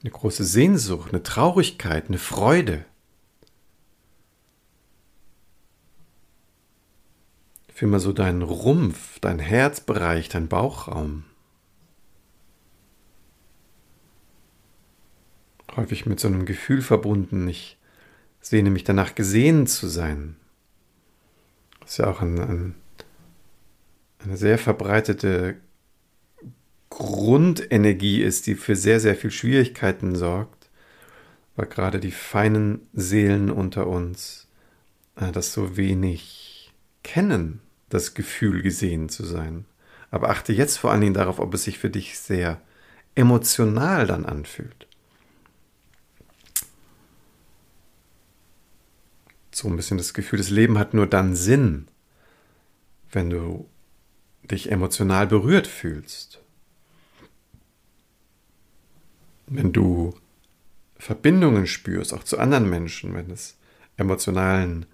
Eine 0.00 0.12
große 0.12 0.44
Sehnsucht, 0.44 1.10
eine 1.12 1.22
Traurigkeit, 1.22 2.08
eine 2.08 2.16
Freude. 2.16 2.86
Fühl 7.68 7.88
mal 7.88 8.00
so 8.00 8.14
deinen 8.14 8.40
Rumpf, 8.40 9.20
dein 9.20 9.38
Herzbereich, 9.38 10.30
dein 10.30 10.48
Bauchraum. 10.48 11.24
häufig 15.74 16.04
mit 16.04 16.20
so 16.20 16.28
einem 16.28 16.44
Gefühl 16.44 16.82
verbunden. 16.82 17.48
Ich 17.48 17.78
sehne 18.42 18.68
mich 18.68 18.84
danach, 18.84 19.14
gesehen 19.14 19.66
zu 19.66 19.86
sein. 19.86 20.36
Das 21.80 21.92
ist 21.92 21.96
ja 21.96 22.10
auch 22.10 22.20
ein, 22.20 22.38
ein, 22.38 22.74
eine 24.24 24.36
sehr 24.36 24.58
verbreitete 24.58 25.56
Grundenergie 26.90 28.22
ist, 28.22 28.46
die 28.46 28.54
für 28.54 28.76
sehr, 28.76 29.00
sehr 29.00 29.16
viel 29.16 29.30
Schwierigkeiten 29.30 30.14
sorgt, 30.14 30.70
weil 31.56 31.66
gerade 31.66 32.00
die 32.00 32.10
feinen 32.10 32.86
Seelen 32.92 33.50
unter 33.50 33.86
uns 33.86 34.48
äh, 35.16 35.32
das 35.32 35.52
so 35.52 35.76
wenig 35.76 36.72
kennen, 37.02 37.60
das 37.88 38.14
Gefühl 38.14 38.62
gesehen 38.62 39.08
zu 39.08 39.24
sein. 39.24 39.64
Aber 40.10 40.30
achte 40.30 40.52
jetzt 40.52 40.76
vor 40.76 40.90
allen 40.92 41.00
Dingen 41.00 41.14
darauf, 41.14 41.38
ob 41.38 41.54
es 41.54 41.64
sich 41.64 41.78
für 41.78 41.90
dich 41.90 42.18
sehr 42.18 42.60
emotional 43.14 44.06
dann 44.06 44.26
anfühlt. 44.26 44.86
so 49.54 49.68
ein 49.68 49.76
bisschen 49.76 49.98
das 49.98 50.14
Gefühl, 50.14 50.38
das 50.38 50.50
Leben 50.50 50.78
hat 50.78 50.94
nur 50.94 51.06
dann 51.06 51.36
Sinn, 51.36 51.88
wenn 53.10 53.30
du 53.30 53.68
dich 54.52 54.70
emotional 54.70 55.26
berührt 55.26 55.66
fühlst. 55.66 56.40
Wenn 59.46 59.72
du 59.72 60.14
Verbindungen 60.96 61.66
spürst, 61.66 62.14
auch 62.14 62.22
zu 62.22 62.38
anderen 62.38 62.70
Menschen, 62.70 63.14
wenn 63.14 63.30
es 63.30 63.56
emotionalen 63.96 64.86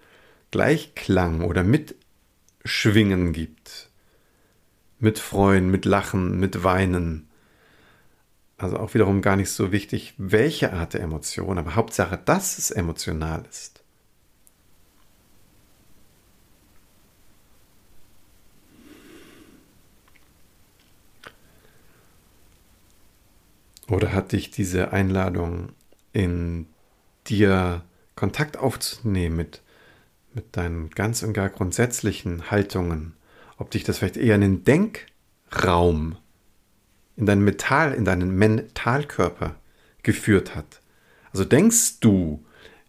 Gleichklang 0.50 1.42
oder 1.42 1.64
Mitschwingen 1.64 3.32
gibt. 3.32 3.90
Mit 4.98 5.18
Freuen, 5.18 5.70
mit 5.70 5.84
Lachen, 5.84 6.40
mit 6.40 6.64
Weinen. 6.64 7.28
Also 8.56 8.78
auch 8.78 8.94
wiederum 8.94 9.22
gar 9.22 9.36
nicht 9.36 9.50
so 9.50 9.70
wichtig, 9.70 10.14
welche 10.16 10.72
Art 10.72 10.94
der 10.94 11.02
Emotion, 11.02 11.58
aber 11.58 11.76
Hauptsache, 11.76 12.18
dass 12.24 12.58
es 12.58 12.70
emotional 12.70 13.44
ist. 13.48 13.84
Oder 23.90 24.12
hat 24.12 24.32
dich 24.32 24.50
diese 24.50 24.92
Einladung 24.92 25.70
in 26.12 26.66
dir 27.26 27.82
Kontakt 28.16 28.56
aufzunehmen 28.56 29.36
mit, 29.36 29.62
mit 30.34 30.56
deinen 30.56 30.90
ganz 30.90 31.22
und 31.22 31.32
gar 31.32 31.48
grundsätzlichen 31.48 32.50
Haltungen, 32.50 33.14
ob 33.56 33.70
dich 33.70 33.84
das 33.84 33.98
vielleicht 33.98 34.16
eher 34.16 34.34
in 34.34 34.40
den 34.40 34.64
Denkraum, 34.64 36.16
in 37.16 37.26
deinen 37.26 37.44
Metall, 37.44 37.94
in 37.94 38.04
deinen 38.04 38.30
Mentalkörper 38.30 39.56
geführt 40.02 40.54
hat. 40.54 40.80
Also 41.32 41.44
denkst 41.44 42.00
du 42.00 42.44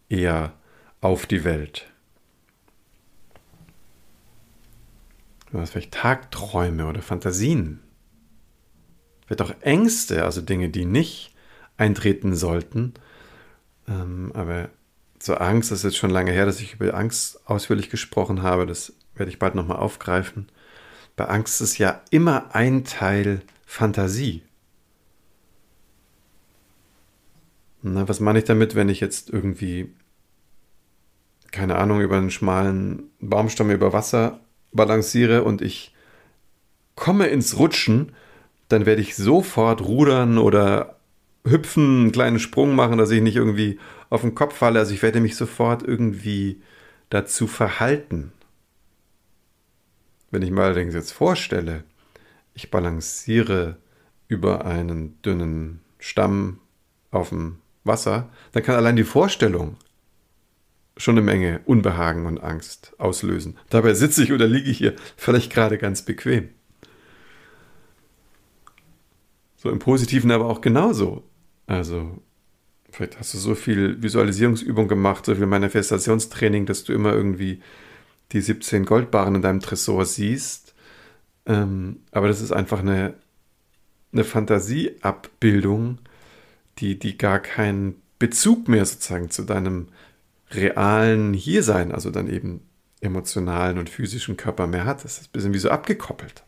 eher 0.10 0.54
auf 1.02 1.26
die 1.26 1.44
Welt. 1.44 1.90
Du 5.52 5.60
hast 5.60 5.72
vielleicht 5.72 5.94
Tagträume 5.94 6.86
oder 6.88 7.02
Fantasien 7.02 7.80
vielleicht 9.30 9.42
auch 9.44 9.62
Ängste, 9.62 10.26
also 10.26 10.42
Dinge, 10.42 10.70
die 10.70 10.86
nicht 10.86 11.36
eintreten 11.78 12.36
sollten. 12.36 12.96
Ähm, 13.88 14.32
aber 14.34 14.70
zur 15.20 15.40
Angst, 15.40 15.70
das 15.70 15.80
ist 15.80 15.84
jetzt 15.84 15.98
schon 15.98 16.10
lange 16.10 16.32
her, 16.32 16.48
dass 16.48 16.60
ich 16.60 16.74
über 16.74 16.96
Angst 16.96 17.48
ausführlich 17.48 17.92
gesprochen 17.92 18.42
habe, 18.42 18.66
das 18.66 18.94
werde 19.16 19.32
ich 19.32 19.38
bald 19.38 19.54
nochmal 19.54 19.78
aufgreifen. 19.78 20.48
Bei 21.16 21.26
Angst 21.26 21.62
ist 21.62 21.78
ja 21.78 22.02
immer 22.10 22.56
ein 22.56 22.86
Teil 22.86 23.42
Fantasie. 23.66 24.42
Na, 27.84 28.08
was 28.08 28.20
meine 28.20 28.40
ich 28.40 28.46
damit, 28.46 28.74
wenn 28.74 28.90
ich 28.90 29.00
jetzt 29.00 29.30
irgendwie, 29.30 29.94
keine 31.52 31.78
Ahnung, 31.78 32.02
über 32.02 32.18
einen 32.18 32.32
schmalen 32.32 33.12
Baumstamm 33.20 33.70
über 33.70 33.94
Wasser 33.94 34.40
balanciere 34.72 35.44
und 35.44 35.62
ich 35.62 35.94
komme 36.96 37.28
ins 37.28 37.58
Rutschen 37.58 38.14
dann 38.70 38.86
werde 38.86 39.02
ich 39.02 39.16
sofort 39.16 39.82
rudern 39.82 40.38
oder 40.38 41.00
hüpfen, 41.46 42.02
einen 42.02 42.12
kleinen 42.12 42.40
Sprung 42.40 42.76
machen, 42.76 42.98
dass 42.98 43.12
ich 43.12 43.22
nicht 43.22 43.36
irgendwie 43.36 43.80
auf 44.10 44.22
den 44.22 44.36
Kopf 44.36 44.56
falle. 44.56 44.80
Also 44.80 44.94
ich 44.94 45.02
werde 45.02 45.20
mich 45.20 45.36
sofort 45.36 45.84
irgendwie 45.84 46.62
dazu 47.10 47.48
verhalten. 47.48 48.32
Wenn 50.32 50.44
ich 50.44 50.52
mir 50.52 50.62
allerdings 50.62 50.94
jetzt 50.94 51.12
vorstelle, 51.12 51.84
ich 52.54 52.70
balanciere 52.70 53.78
über 54.28 54.66
einen 54.66 55.20
dünnen 55.24 55.82
Stamm 55.98 56.60
auf 57.10 57.30
dem 57.30 57.58
Wasser, 57.84 58.30
dann 58.52 58.64
kann 58.64 58.76
allein 58.76 58.96
die 58.96 59.04
Vorstellung 59.04 59.78
schon 60.98 61.16
eine 61.18 61.26
Menge 61.26 61.62
Unbehagen 61.66 62.28
und 62.28 62.44
Angst 62.44 62.94
auslösen. 63.00 63.58
Dabei 63.70 63.94
sitze 63.94 64.22
ich 64.24 64.32
oder 64.32 64.46
liege 64.46 64.70
ich 64.70 64.78
hier 64.78 64.96
vielleicht 65.18 65.52
gerade 65.52 65.78
ganz 65.80 66.04
bequem. 66.04 66.50
So 69.62 69.70
im 69.70 69.80
Positiven 69.80 70.32
aber 70.32 70.46
auch 70.46 70.62
genauso. 70.62 71.22
Also, 71.68 72.18
vielleicht 72.92 73.20
hast 73.20 73.34
du 73.34 73.38
so 73.38 73.56
viel 73.56 74.02
Visualisierungsübung 74.02 74.88
gemacht, 74.88 75.26
so 75.26 75.36
viel 75.36 75.48
Manifestationstraining, 75.48 76.66
dass 76.66 76.86
du 76.86 76.94
immer 76.94 77.12
irgendwie 77.14 77.62
die 78.32 78.40
17 78.40 78.86
Goldbarren 78.86 79.36
in 79.36 79.42
deinem 79.42 79.60
Tresor 79.60 80.06
siehst. 80.06 80.74
Ähm, 81.46 81.98
aber 82.12 82.30
das 82.30 82.40
ist 82.40 82.54
einfach 82.54 82.80
eine, 82.80 83.16
eine 84.14 84.24
Fantasieabbildung, 84.24 85.98
die, 86.78 86.98
die 86.98 87.18
gar 87.18 87.40
keinen 87.40 88.02
Bezug 88.18 88.70
mehr 88.70 88.86
sozusagen 88.86 89.30
zu 89.30 89.44
deinem 89.44 89.90
realen 90.52 91.34
Hiersein, 91.34 91.92
also 91.92 92.12
dann 92.12 92.30
eben 92.30 92.62
emotionalen 93.02 93.78
und 93.78 93.90
physischen 93.90 94.38
Körper 94.38 94.68
mehr 94.68 94.86
hat. 94.86 95.04
Das 95.04 95.18
ist 95.18 95.28
ein 95.28 95.32
bisschen 95.34 95.54
wie 95.54 95.60
so 95.60 95.70
abgekoppelt. 95.70 96.44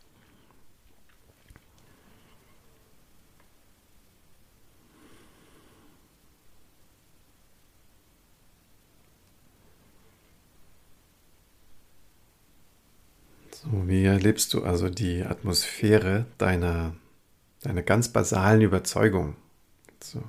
Wie 13.71 14.05
erlebst 14.05 14.53
du 14.53 14.63
also 14.63 14.89
die 14.89 15.23
Atmosphäre 15.23 16.25
deiner, 16.37 16.95
deiner 17.61 17.81
ganz 17.81 18.09
basalen 18.09 18.61
Überzeugung? 18.61 19.35
So. 20.01 20.23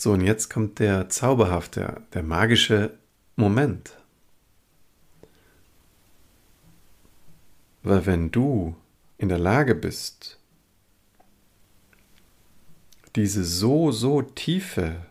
So, 0.00 0.12
und 0.12 0.22
jetzt 0.22 0.50
kommt 0.50 0.78
der 0.80 1.08
zauberhafte, 1.08 2.02
der 2.12 2.22
magische 2.22 2.98
Moment. 3.36 3.96
Weil 7.82 8.06
wenn 8.06 8.30
du 8.30 8.76
in 9.18 9.28
der 9.28 9.38
Lage 9.38 9.74
bist, 9.74 10.38
diese 13.16 13.44
so, 13.44 13.92
so 13.92 14.22
tiefe 14.22 15.06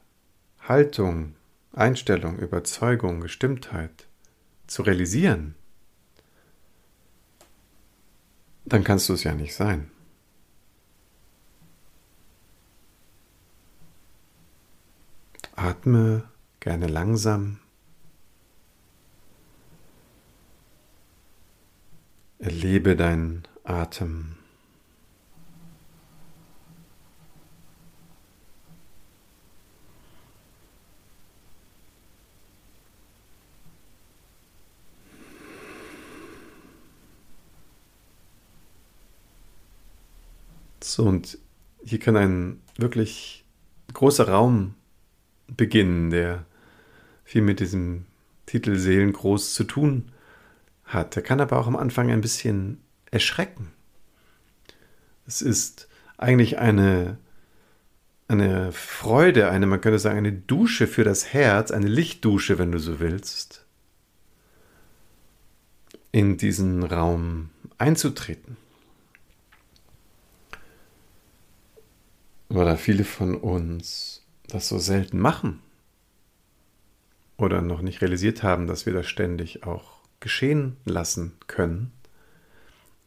Haltung, 0.59 1.35
Einstellung, 1.73 2.37
Überzeugung, 2.37 3.19
Gestimmtheit 3.19 4.07
zu 4.67 4.83
realisieren, 4.83 5.55
dann 8.65 8.83
kannst 8.83 9.09
du 9.09 9.13
es 9.13 9.23
ja 9.23 9.33
nicht 9.33 9.55
sein. 9.55 9.91
Atme 15.55 16.23
gerne 16.59 16.87
langsam. 16.87 17.59
Erlebe 22.39 22.95
deinen 22.95 23.43
Atem. 23.63 24.42
Und 40.99 41.37
hier 41.83 41.99
kann 41.99 42.15
ein 42.15 42.61
wirklich 42.77 43.45
großer 43.93 44.27
Raum 44.27 44.75
beginnen, 45.47 46.09
der 46.09 46.45
viel 47.23 47.41
mit 47.41 47.59
diesem 47.59 48.05
Titel 48.45 48.75
Seelengroß 48.75 49.53
zu 49.53 49.63
tun 49.63 50.11
hat. 50.85 51.15
Der 51.15 51.23
kann 51.23 51.41
aber 51.41 51.59
auch 51.59 51.67
am 51.67 51.75
Anfang 51.75 52.11
ein 52.11 52.21
bisschen 52.21 52.81
erschrecken. 53.11 53.71
Es 55.25 55.41
ist 55.41 55.87
eigentlich 56.17 56.57
eine, 56.59 57.17
eine 58.27 58.71
Freude, 58.71 59.49
eine, 59.49 59.65
man 59.65 59.81
könnte 59.81 59.99
sagen, 59.99 60.17
eine 60.17 60.33
Dusche 60.33 60.87
für 60.87 61.03
das 61.03 61.33
Herz, 61.33 61.71
eine 61.71 61.87
Lichtdusche, 61.87 62.57
wenn 62.57 62.71
du 62.71 62.79
so 62.79 62.99
willst, 62.99 63.65
in 66.11 66.37
diesen 66.37 66.83
Raum 66.83 67.49
einzutreten. 67.77 68.57
Weil 72.53 72.65
da 72.65 72.75
viele 72.75 73.03
von 73.03 73.33
uns 73.33 74.21
das 74.47 74.67
so 74.67 74.77
selten 74.77 75.17
machen 75.17 75.59
oder 77.35 77.63
noch 77.63 77.81
nicht 77.81 77.99
realisiert 78.03 78.43
haben, 78.43 78.67
dass 78.67 78.85
wir 78.85 78.93
das 78.93 79.07
ständig 79.07 79.63
auch 79.63 80.01
geschehen 80.19 80.77
lassen 80.85 81.33
können, 81.47 81.91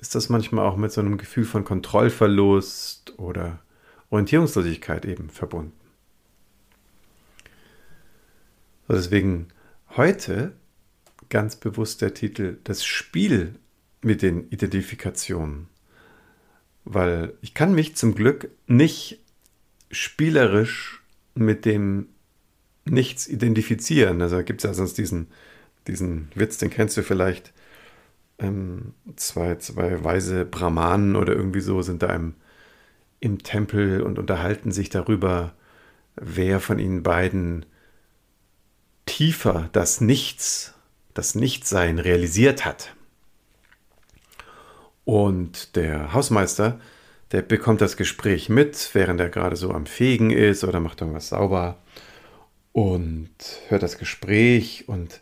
ist 0.00 0.16
das 0.16 0.30
manchmal 0.30 0.66
auch 0.66 0.76
mit 0.76 0.90
so 0.90 1.00
einem 1.00 1.16
Gefühl 1.16 1.44
von 1.44 1.62
Kontrollverlust 1.62 3.16
oder 3.20 3.60
Orientierungslosigkeit 4.10 5.04
eben 5.04 5.30
verbunden. 5.30 5.78
deswegen 8.88 9.46
heute 9.96 10.54
ganz 11.28 11.54
bewusst 11.54 12.02
der 12.02 12.14
Titel 12.14 12.58
Das 12.64 12.84
Spiel 12.84 13.54
mit 14.02 14.22
den 14.22 14.50
Identifikationen. 14.50 15.68
Weil 16.84 17.34
ich 17.42 17.54
kann 17.54 17.76
mich 17.76 17.94
zum 17.94 18.16
Glück 18.16 18.50
nicht 18.66 19.20
spielerisch 19.90 21.02
mit 21.34 21.64
dem 21.64 22.08
Nichts 22.84 23.26
identifizieren. 23.26 24.22
Also 24.22 24.42
gibt 24.44 24.60
es 24.60 24.68
ja 24.68 24.74
sonst 24.74 24.96
diesen, 24.96 25.26
diesen 25.86 26.28
Witz, 26.34 26.58
den 26.58 26.70
kennst 26.70 26.96
du 26.96 27.02
vielleicht. 27.02 27.52
Ähm, 28.38 28.92
zwei, 29.16 29.56
zwei 29.56 30.04
weise 30.04 30.44
Brahmanen 30.44 31.16
oder 31.16 31.34
irgendwie 31.34 31.60
so 31.60 31.82
sind 31.82 32.02
da 32.02 32.14
im, 32.14 32.34
im 33.18 33.42
Tempel 33.42 34.02
und 34.02 34.18
unterhalten 34.18 34.72
sich 34.72 34.90
darüber, 34.90 35.54
wer 36.16 36.60
von 36.60 36.78
ihnen 36.78 37.02
beiden 37.02 37.66
tiefer 39.06 39.68
das 39.72 40.00
Nichts, 40.00 40.74
das 41.14 41.34
Nichtsein 41.34 41.98
realisiert 41.98 42.64
hat. 42.64 42.94
Und 45.04 45.76
der 45.76 46.12
Hausmeister 46.12 46.78
der 47.32 47.42
bekommt 47.42 47.80
das 47.80 47.96
Gespräch 47.96 48.48
mit, 48.48 48.90
während 48.92 49.20
er 49.20 49.28
gerade 49.28 49.56
so 49.56 49.72
am 49.72 49.86
Fegen 49.86 50.30
ist 50.30 50.64
oder 50.64 50.80
macht 50.80 51.00
irgendwas 51.00 51.30
sauber 51.30 51.78
und 52.72 53.30
hört 53.68 53.82
das 53.82 53.98
Gespräch 53.98 54.84
und 54.86 55.20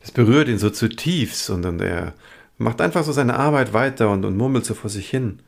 das 0.00 0.10
berührt 0.10 0.48
ihn 0.48 0.58
so 0.58 0.70
zutiefst 0.70 1.50
und, 1.50 1.64
und 1.64 1.80
er 1.80 2.14
macht 2.58 2.80
einfach 2.80 3.04
so 3.04 3.12
seine 3.12 3.36
Arbeit 3.36 3.72
weiter 3.72 4.10
und, 4.10 4.24
und 4.24 4.36
murmelt 4.36 4.64
so 4.64 4.74
vor 4.74 4.90
sich 4.90 5.08
hin. 5.08 5.40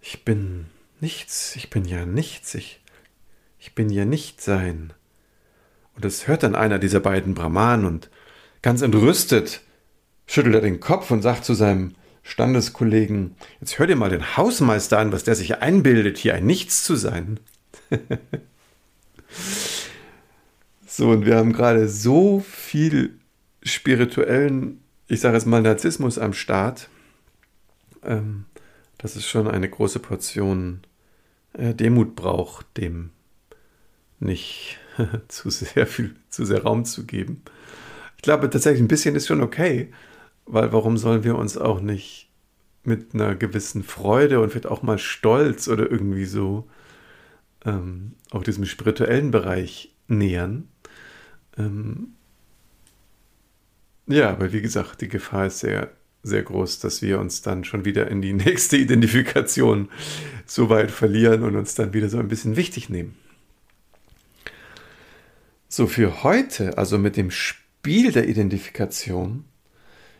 Ich 0.00 0.24
bin 0.24 0.66
nichts, 1.00 1.56
ich 1.56 1.70
bin 1.70 1.84
ja 1.84 2.06
nichts, 2.06 2.54
ich, 2.54 2.80
ich 3.58 3.74
bin 3.74 3.90
ja 3.90 4.04
nicht 4.04 4.40
sein. 4.40 4.92
Und 5.94 6.04
das 6.04 6.26
hört 6.26 6.42
dann 6.42 6.54
einer 6.54 6.78
dieser 6.78 7.00
beiden 7.00 7.34
Brahmanen 7.34 7.86
und 7.86 8.10
ganz 8.62 8.82
entrüstet 8.82 9.60
schüttelt 10.26 10.54
er 10.54 10.60
den 10.60 10.80
Kopf 10.80 11.10
und 11.10 11.22
sagt 11.22 11.44
zu 11.44 11.54
seinem 11.54 11.94
Standeskollegen, 12.24 13.36
jetzt 13.60 13.78
hör 13.78 13.86
dir 13.86 13.96
mal 13.96 14.10
den 14.10 14.36
Hausmeister 14.36 14.98
an, 14.98 15.12
was 15.12 15.24
der 15.24 15.36
sich 15.36 15.58
einbildet, 15.58 16.16
hier 16.18 16.34
ein 16.34 16.46
Nichts 16.46 16.82
zu 16.82 16.96
sein. 16.96 17.38
so, 20.86 21.10
und 21.10 21.26
wir 21.26 21.36
haben 21.36 21.52
gerade 21.52 21.86
so 21.86 22.40
viel 22.40 23.18
spirituellen, 23.62 24.80
ich 25.06 25.20
sage 25.20 25.36
jetzt 25.36 25.46
mal 25.46 25.60
Narzissmus 25.60 26.18
am 26.18 26.32
Start, 26.32 26.88
ähm, 28.02 28.46
dass 28.96 29.16
es 29.16 29.28
schon 29.28 29.46
eine 29.46 29.68
große 29.68 29.98
Portion 29.98 30.80
äh, 31.52 31.74
Demut 31.74 32.16
braucht, 32.16 32.66
dem 32.78 33.10
nicht 34.18 34.78
zu 35.28 35.50
sehr 35.50 35.86
viel, 35.86 36.16
zu 36.30 36.46
sehr 36.46 36.62
Raum 36.62 36.86
zu 36.86 37.04
geben. 37.04 37.42
Ich 38.16 38.22
glaube 38.22 38.48
tatsächlich, 38.48 38.80
ein 38.80 38.88
bisschen 38.88 39.14
ist 39.14 39.26
schon 39.26 39.42
okay, 39.42 39.92
weil 40.46 40.72
warum 40.72 40.96
sollen 40.96 41.24
wir 41.24 41.36
uns 41.36 41.56
auch 41.56 41.80
nicht 41.80 42.30
mit 42.82 43.14
einer 43.14 43.34
gewissen 43.34 43.82
Freude 43.82 44.40
und 44.40 44.50
vielleicht 44.50 44.66
auch 44.66 44.82
mal 44.82 44.98
Stolz 44.98 45.68
oder 45.68 45.90
irgendwie 45.90 46.26
so 46.26 46.68
ähm, 47.64 48.12
auch 48.30 48.42
diesem 48.42 48.66
spirituellen 48.66 49.30
Bereich 49.30 49.94
nähern? 50.08 50.68
Ähm, 51.56 52.14
ja, 54.06 54.30
aber 54.30 54.52
wie 54.52 54.60
gesagt, 54.60 55.00
die 55.00 55.08
Gefahr 55.08 55.46
ist 55.46 55.60
sehr, 55.60 55.90
sehr 56.22 56.42
groß, 56.42 56.80
dass 56.80 57.00
wir 57.00 57.18
uns 57.18 57.40
dann 57.40 57.64
schon 57.64 57.84
wieder 57.84 58.08
in 58.08 58.20
die 58.20 58.32
nächste 58.34 58.76
Identifikation 58.76 59.88
so 60.46 60.68
weit 60.68 60.90
verlieren 60.90 61.42
und 61.42 61.56
uns 61.56 61.74
dann 61.74 61.94
wieder 61.94 62.08
so 62.08 62.18
ein 62.18 62.28
bisschen 62.28 62.56
wichtig 62.56 62.90
nehmen. 62.90 63.16
So, 65.68 65.86
für 65.86 66.22
heute, 66.22 66.78
also 66.78 66.98
mit 66.98 67.16
dem 67.16 67.30
Spiel 67.30 68.12
der 68.12 68.28
Identifikation, 68.28 69.44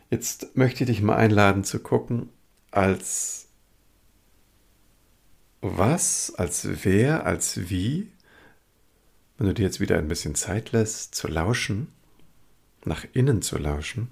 Jetzt 0.09 0.55
möchte 0.55 0.83
ich 0.83 0.89
dich 0.89 1.01
mal 1.01 1.15
einladen 1.15 1.63
zu 1.63 1.79
gucken, 1.79 2.29
als 2.71 3.47
was, 5.61 6.33
als 6.35 6.85
wer, 6.85 7.25
als 7.25 7.69
wie, 7.69 8.11
wenn 9.37 9.47
du 9.47 9.53
dir 9.53 9.63
jetzt 9.63 9.79
wieder 9.79 9.97
ein 9.97 10.07
bisschen 10.07 10.35
Zeit 10.35 10.71
lässt, 10.71 11.15
zu 11.15 11.27
lauschen, 11.27 11.91
nach 12.85 13.05
innen 13.13 13.41
zu 13.41 13.57
lauschen, 13.57 14.09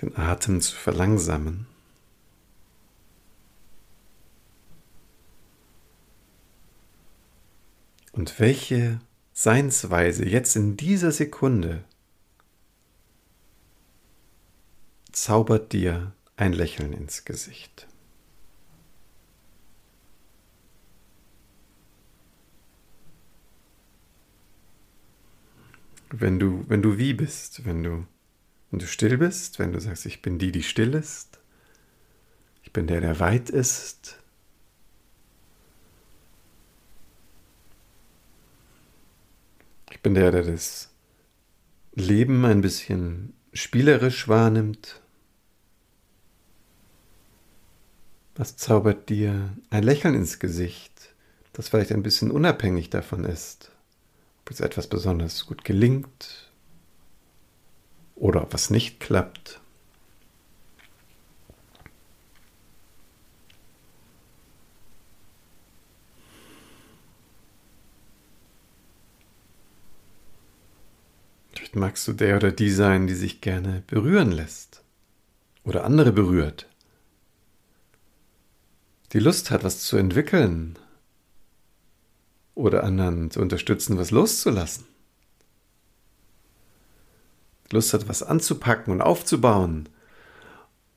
den 0.00 0.16
Atem 0.16 0.60
zu 0.60 0.74
verlangsamen. 0.74 1.66
Und 8.12 8.38
welche 8.40 9.00
Seinsweise 9.42 10.24
jetzt 10.24 10.54
in 10.54 10.76
dieser 10.76 11.10
Sekunde 11.10 11.82
zaubert 15.10 15.72
dir 15.72 16.12
ein 16.36 16.52
Lächeln 16.52 16.92
ins 16.92 17.24
Gesicht. 17.24 17.88
Wenn 26.10 26.38
du, 26.38 26.64
wenn 26.68 26.80
du 26.80 26.96
wie 26.98 27.12
bist, 27.12 27.64
wenn 27.64 27.82
du, 27.82 28.06
wenn 28.70 28.78
du 28.78 28.86
still 28.86 29.18
bist, 29.18 29.58
wenn 29.58 29.72
du 29.72 29.80
sagst, 29.80 30.06
ich 30.06 30.22
bin 30.22 30.38
die, 30.38 30.52
die 30.52 30.62
still 30.62 30.94
ist, 30.94 31.40
ich 32.62 32.72
bin 32.72 32.86
der, 32.86 33.00
der 33.00 33.18
weit 33.18 33.50
ist, 33.50 34.21
ich 40.02 40.04
bin 40.04 40.14
der, 40.14 40.32
der 40.32 40.42
das 40.42 40.90
Leben 41.94 42.44
ein 42.44 42.60
bisschen 42.60 43.34
spielerisch 43.52 44.26
wahrnimmt, 44.26 45.00
Was 48.34 48.56
zaubert 48.56 49.10
dir 49.10 49.56
ein 49.70 49.84
Lächeln 49.84 50.16
ins 50.16 50.40
Gesicht, 50.40 51.14
das 51.52 51.68
vielleicht 51.68 51.92
ein 51.92 52.02
bisschen 52.02 52.32
unabhängig 52.32 52.90
davon 52.90 53.22
ist, 53.22 53.70
ob 54.40 54.50
jetzt 54.50 54.60
etwas 54.60 54.88
besonders 54.88 55.46
gut 55.46 55.62
gelingt 55.62 56.50
oder 58.16 58.42
ob 58.42 58.52
was 58.52 58.70
nicht 58.70 58.98
klappt. 58.98 59.60
Vielleicht 71.72 71.80
magst 71.80 72.06
du 72.06 72.12
der 72.12 72.36
oder 72.36 72.52
die 72.52 72.70
sein, 72.70 73.06
die 73.06 73.14
sich 73.14 73.40
gerne 73.40 73.82
berühren 73.86 74.30
lässt 74.30 74.82
oder 75.64 75.84
andere 75.84 76.12
berührt, 76.12 76.68
die 79.12 79.18
Lust 79.18 79.50
hat, 79.50 79.64
was 79.64 79.80
zu 79.80 79.96
entwickeln 79.96 80.78
oder 82.54 82.84
anderen 82.84 83.30
zu 83.30 83.40
unterstützen, 83.40 83.96
was 83.96 84.10
loszulassen. 84.10 84.84
Lust 87.70 87.94
hat, 87.94 88.06
was 88.06 88.22
anzupacken 88.22 88.92
und 88.92 89.00
aufzubauen. 89.00 89.88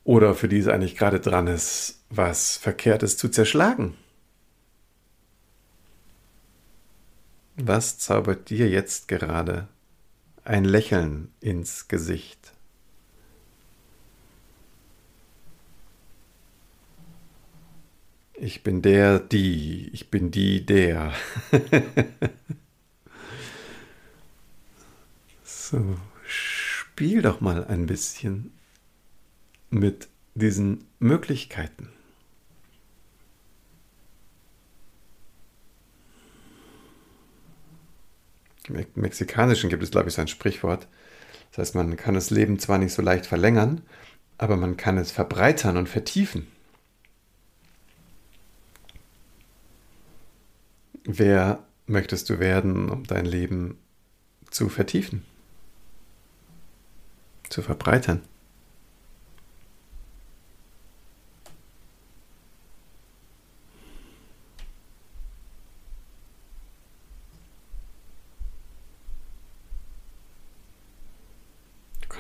Oder 0.03 0.35
für 0.35 0.49
die 0.49 0.59
es 0.59 0.67
eigentlich 0.67 0.97
gerade 0.97 1.21
dran 1.21 1.47
ist, 1.47 2.03
was 2.09 2.57
Verkehrtes 2.57 3.15
zu 3.15 3.29
zerschlagen. 3.29 3.95
Was 7.55 7.97
zaubert 7.97 8.49
dir 8.49 8.69
jetzt 8.69 9.07
gerade 9.07 9.69
ein 10.45 10.63
Lächeln 10.63 11.31
ins 11.41 11.87
Gesicht. 11.87 12.53
Ich 18.33 18.63
bin 18.63 18.81
der, 18.81 19.19
die, 19.19 19.89
ich 19.93 20.09
bin 20.11 20.29
die, 20.29 20.65
der. 20.65 21.13
so, 25.43 25.97
spiel 26.27 27.21
doch 27.21 27.41
mal 27.41 27.65
ein 27.65 27.85
bisschen 27.87 28.51
mit 29.69 30.09
diesen 30.35 30.85
Möglichkeiten. 30.99 31.89
Mexikanischen 38.69 39.69
gibt 39.69 39.83
es, 39.83 39.91
glaube 39.91 40.09
ich, 40.09 40.15
so 40.15 40.21
ein 40.21 40.27
Sprichwort. 40.27 40.87
Das 41.51 41.59
heißt, 41.59 41.75
man 41.75 41.95
kann 41.95 42.15
das 42.15 42.29
Leben 42.29 42.59
zwar 42.59 42.77
nicht 42.77 42.93
so 42.93 43.01
leicht 43.01 43.25
verlängern, 43.25 43.81
aber 44.37 44.57
man 44.57 44.77
kann 44.77 44.97
es 44.97 45.11
verbreitern 45.11 45.77
und 45.77 45.87
vertiefen. 45.87 46.47
Wer 51.03 51.63
möchtest 51.85 52.29
du 52.29 52.39
werden, 52.39 52.89
um 52.89 53.03
dein 53.03 53.25
Leben 53.25 53.77
zu 54.49 54.69
vertiefen, 54.69 55.23
zu 57.49 57.61
verbreitern? 57.61 58.21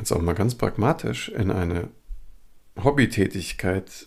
Kannst 0.05 0.13
auch 0.13 0.21
mal 0.23 0.35
ganz 0.35 0.53
pragmatisch 0.53 1.29
in 1.29 1.49
eine 1.49 1.89
Hobbytätigkeit 2.77 4.05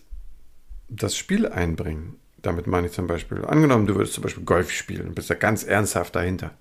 das 0.87 1.17
Spiel 1.17 1.45
einbringen. 1.45 2.15
Damit 2.37 2.67
meine 2.67 2.87
ich 2.87 2.93
zum 2.93 3.05
Beispiel, 3.05 3.43
angenommen, 3.43 3.85
du 3.85 3.95
würdest 3.95 4.13
zum 4.13 4.23
Beispiel 4.23 4.45
Golf 4.45 4.71
spielen 4.71 5.09
und 5.09 5.15
bist 5.15 5.29
da 5.29 5.33
ganz 5.33 5.65
ernsthaft 5.65 6.15
dahinter. 6.15 6.51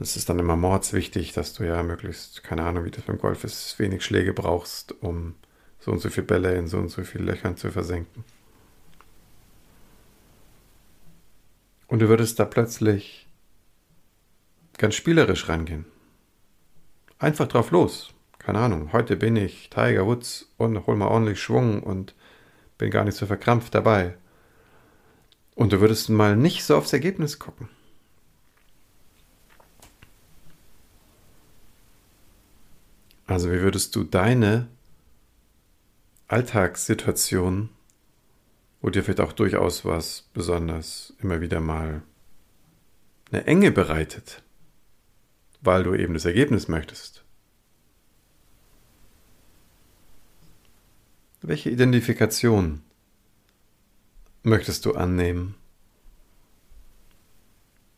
Es 0.00 0.16
ist 0.16 0.30
dann 0.30 0.38
immer 0.38 0.56
mordswichtig, 0.56 1.34
dass 1.34 1.52
du 1.52 1.64
ja 1.64 1.82
möglichst, 1.82 2.42
keine 2.42 2.62
Ahnung, 2.62 2.86
wie 2.86 2.90
das 2.90 3.04
beim 3.04 3.18
Golf 3.18 3.44
ist, 3.44 3.78
wenig 3.78 4.02
Schläge 4.02 4.32
brauchst, 4.32 4.94
um 5.02 5.34
so 5.78 5.90
und 5.90 5.98
so 5.98 6.08
viele 6.08 6.26
Bälle 6.26 6.54
in 6.54 6.68
so 6.68 6.78
und 6.78 6.88
so 6.88 7.04
viele 7.04 7.24
Löchern 7.24 7.58
zu 7.58 7.70
versenken. 7.70 8.24
Und 11.86 11.98
du 11.98 12.08
würdest 12.08 12.40
da 12.40 12.46
plötzlich 12.46 13.28
ganz 14.78 14.94
spielerisch 14.94 15.50
rangehen. 15.50 15.84
Einfach 17.18 17.48
drauf 17.48 17.70
los. 17.72 18.14
Keine 18.38 18.60
Ahnung, 18.60 18.92
heute 18.92 19.16
bin 19.16 19.36
ich 19.36 19.70
Tiger 19.70 20.06
Woods 20.06 20.52
und 20.56 20.86
hol 20.86 20.96
mal 20.96 21.08
ordentlich 21.08 21.42
Schwung 21.42 21.82
und 21.82 22.14
bin 22.78 22.90
gar 22.90 23.04
nicht 23.04 23.16
so 23.16 23.26
verkrampft 23.26 23.74
dabei. 23.74 24.16
Und 25.54 25.72
du 25.72 25.80
würdest 25.80 26.08
mal 26.08 26.36
nicht 26.36 26.64
so 26.64 26.76
aufs 26.76 26.92
Ergebnis 26.92 27.40
gucken. 27.40 27.68
Also 33.26 33.50
wie 33.50 33.60
würdest 33.60 33.94
du 33.96 34.04
deine 34.04 34.68
Alltagssituation, 36.28 37.70
wo 38.80 38.90
dir 38.90 39.02
vielleicht 39.02 39.20
auch 39.20 39.32
durchaus 39.32 39.84
was 39.84 40.30
besonders 40.32 41.12
immer 41.18 41.40
wieder 41.40 41.60
mal 41.60 42.02
eine 43.30 43.44
Enge 43.46 43.72
bereitet, 43.72 44.42
weil 45.60 45.82
du 45.82 45.94
eben 45.94 46.14
das 46.14 46.24
Ergebnis 46.24 46.68
möchtest. 46.68 47.24
Welche 51.40 51.70
Identifikation 51.70 52.82
möchtest 54.42 54.84
du 54.84 54.94
annehmen? 54.94 55.54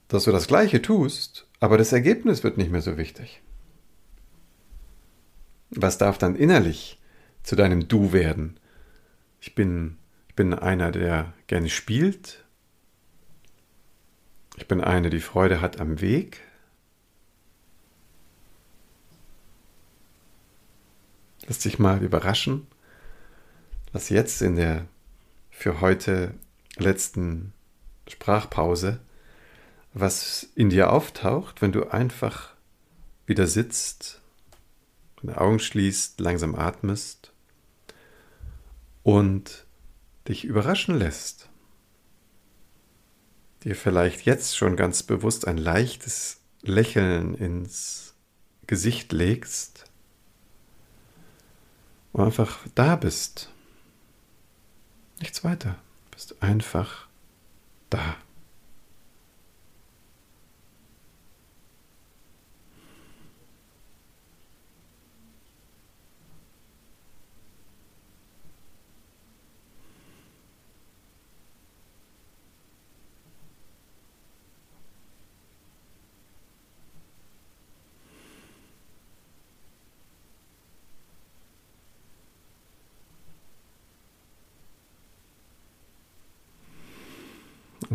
Dass 0.09 0.25
du 0.25 0.33
das 0.33 0.47
Gleiche 0.47 0.83
tust, 0.83 1.47
aber 1.61 1.79
das 1.79 1.93
Ergebnis 1.93 2.43
wird 2.45 2.59
nicht 2.59 2.71
mehr 2.71 2.83
so 2.83 2.97
wichtig. 2.97 3.43
Was 5.71 5.99
darf 5.99 6.19
dann 6.19 6.35
innerlich 6.35 7.01
zu 7.43 7.55
deinem 7.57 7.89
Du 7.89 8.13
werden? 8.13 8.59
Ich 9.41 9.55
bin, 9.55 9.99
ich 10.29 10.35
bin 10.35 10.53
einer, 10.53 10.91
der 10.91 11.33
gerne 11.47 11.69
spielt. 11.69 12.45
Ich 14.57 14.67
bin 14.67 14.81
einer, 14.81 15.11
die 15.11 15.21
Freude 15.21 15.61
hat 15.61 15.81
am 15.81 16.01
Weg. 16.01 16.41
Lass 21.51 21.59
dich 21.59 21.81
mal 21.81 22.01
überraschen, 22.01 22.69
was 23.93 24.09
jetzt 24.09 24.41
in 24.41 24.55
der 24.55 24.87
für 25.51 25.81
heute 25.81 26.33
letzten 26.77 27.53
Sprachpause, 28.07 29.01
was 29.93 30.47
in 30.55 30.71
dir 30.71 30.93
auftaucht, 30.93 31.61
wenn 31.61 31.73
du 31.73 31.89
einfach 31.91 32.55
wieder 33.27 33.49
sitzt, 33.49 34.21
deine 35.21 35.41
Augen 35.41 35.59
schließt, 35.59 36.21
langsam 36.21 36.55
atmest 36.55 37.33
und 39.03 39.67
dich 40.29 40.45
überraschen 40.45 40.97
lässt. 40.97 41.49
Dir 43.65 43.75
vielleicht 43.75 44.25
jetzt 44.25 44.57
schon 44.57 44.77
ganz 44.77 45.03
bewusst 45.03 45.49
ein 45.49 45.59
leichtes 45.59 46.43
Lächeln 46.63 47.35
ins 47.35 48.15
Gesicht 48.69 49.11
legst 49.11 49.80
einfach 52.25 52.59
da 52.75 52.97
bist. 52.97 53.51
Nichts 55.21 55.45
weiter. 55.45 55.77
Du 56.05 56.17
bist 56.17 56.43
einfach 56.43 57.07
da. 57.91 58.17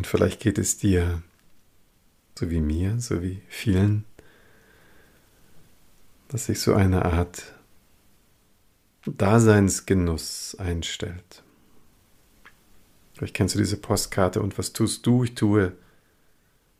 Und 0.05 0.09
vielleicht 0.11 0.39
geht 0.39 0.59
es 0.59 0.77
dir 0.77 1.23
so 2.37 2.51
wie 2.51 2.61
mir, 2.61 2.99
so 2.99 3.23
wie 3.23 3.41
vielen, 3.47 4.05
dass 6.27 6.45
sich 6.45 6.59
so 6.59 6.75
eine 6.75 7.05
Art 7.05 7.55
Daseinsgenuss 9.07 10.57
einstellt. 10.59 11.41
Vielleicht 13.15 13.33
kennst 13.33 13.55
du 13.55 13.59
diese 13.59 13.77
Postkarte 13.77 14.43
und 14.43 14.59
was 14.59 14.73
tust 14.73 15.07
du? 15.07 15.23
Ich 15.23 15.33
tue 15.33 15.71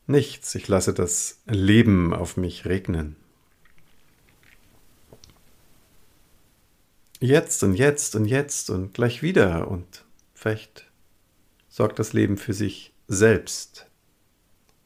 nichts. 0.05 0.53
Ich 0.53 0.67
lasse 0.67 0.93
das 0.93 1.41
Leben 1.47 2.13
auf 2.13 2.37
mich 2.37 2.65
regnen. 2.65 3.15
Jetzt 7.19 7.63
und 7.63 7.73
jetzt 7.73 8.15
und 8.15 8.25
jetzt 8.25 8.69
und 8.69 8.93
gleich 8.93 9.23
wieder 9.23 9.67
und 9.67 10.05
vielleicht 10.35 10.85
sorgt 11.69 11.97
das 11.97 12.13
Leben 12.13 12.37
für 12.37 12.53
sich 12.53 12.91
selbst. 13.07 13.85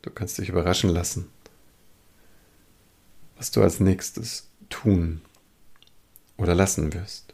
Du 0.01 0.09
kannst 0.09 0.37
dich 0.37 0.49
überraschen 0.49 0.89
lassen, 0.89 1.29
was 3.35 3.51
du 3.51 3.61
als 3.61 3.79
nächstes 3.79 4.49
tun 4.69 5.21
oder 6.37 6.55
lassen 6.55 6.93
wirst. 6.93 7.33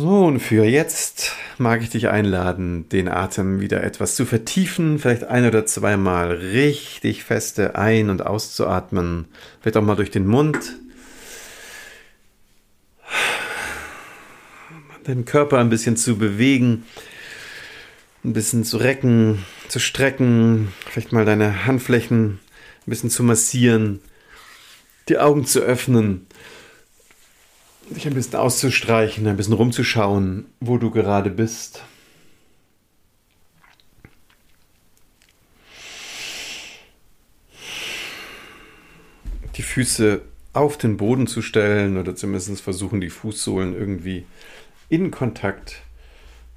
So, 0.00 0.26
und 0.26 0.38
für 0.38 0.64
jetzt 0.64 1.32
mag 1.58 1.82
ich 1.82 1.90
dich 1.90 2.06
einladen, 2.06 2.88
den 2.88 3.08
Atem 3.08 3.60
wieder 3.60 3.82
etwas 3.82 4.14
zu 4.14 4.26
vertiefen, 4.26 5.00
vielleicht 5.00 5.24
ein 5.24 5.44
oder 5.44 5.66
zweimal 5.66 6.30
richtig 6.30 7.24
feste 7.24 7.74
ein- 7.74 8.08
und 8.08 8.24
auszuatmen, 8.24 9.24
vielleicht 9.60 9.76
auch 9.76 9.82
mal 9.82 9.96
durch 9.96 10.12
den 10.12 10.28
Mund. 10.28 10.76
Den 15.08 15.24
Körper 15.24 15.58
ein 15.58 15.68
bisschen 15.68 15.96
zu 15.96 16.16
bewegen, 16.16 16.84
ein 18.22 18.34
bisschen 18.34 18.62
zu 18.62 18.76
recken, 18.76 19.44
zu 19.66 19.80
strecken, 19.80 20.68
vielleicht 20.88 21.10
mal 21.10 21.24
deine 21.24 21.66
Handflächen 21.66 22.38
ein 22.86 22.90
bisschen 22.90 23.10
zu 23.10 23.24
massieren, 23.24 23.98
die 25.08 25.18
Augen 25.18 25.44
zu 25.44 25.58
öffnen 25.58 26.28
dich 27.94 28.06
ein 28.06 28.14
bisschen 28.14 28.36
auszustreichen, 28.36 29.26
ein 29.26 29.36
bisschen 29.36 29.54
rumzuschauen, 29.54 30.46
wo 30.60 30.78
du 30.78 30.90
gerade 30.90 31.30
bist. 31.30 31.82
Die 39.56 39.62
Füße 39.62 40.22
auf 40.52 40.76
den 40.76 40.96
Boden 40.96 41.26
zu 41.26 41.42
stellen 41.42 41.98
oder 41.98 42.14
zumindest 42.14 42.60
versuchen, 42.60 43.00
die 43.00 43.10
Fußsohlen 43.10 43.74
irgendwie 43.74 44.24
in 44.88 45.10
Kontakt 45.10 45.82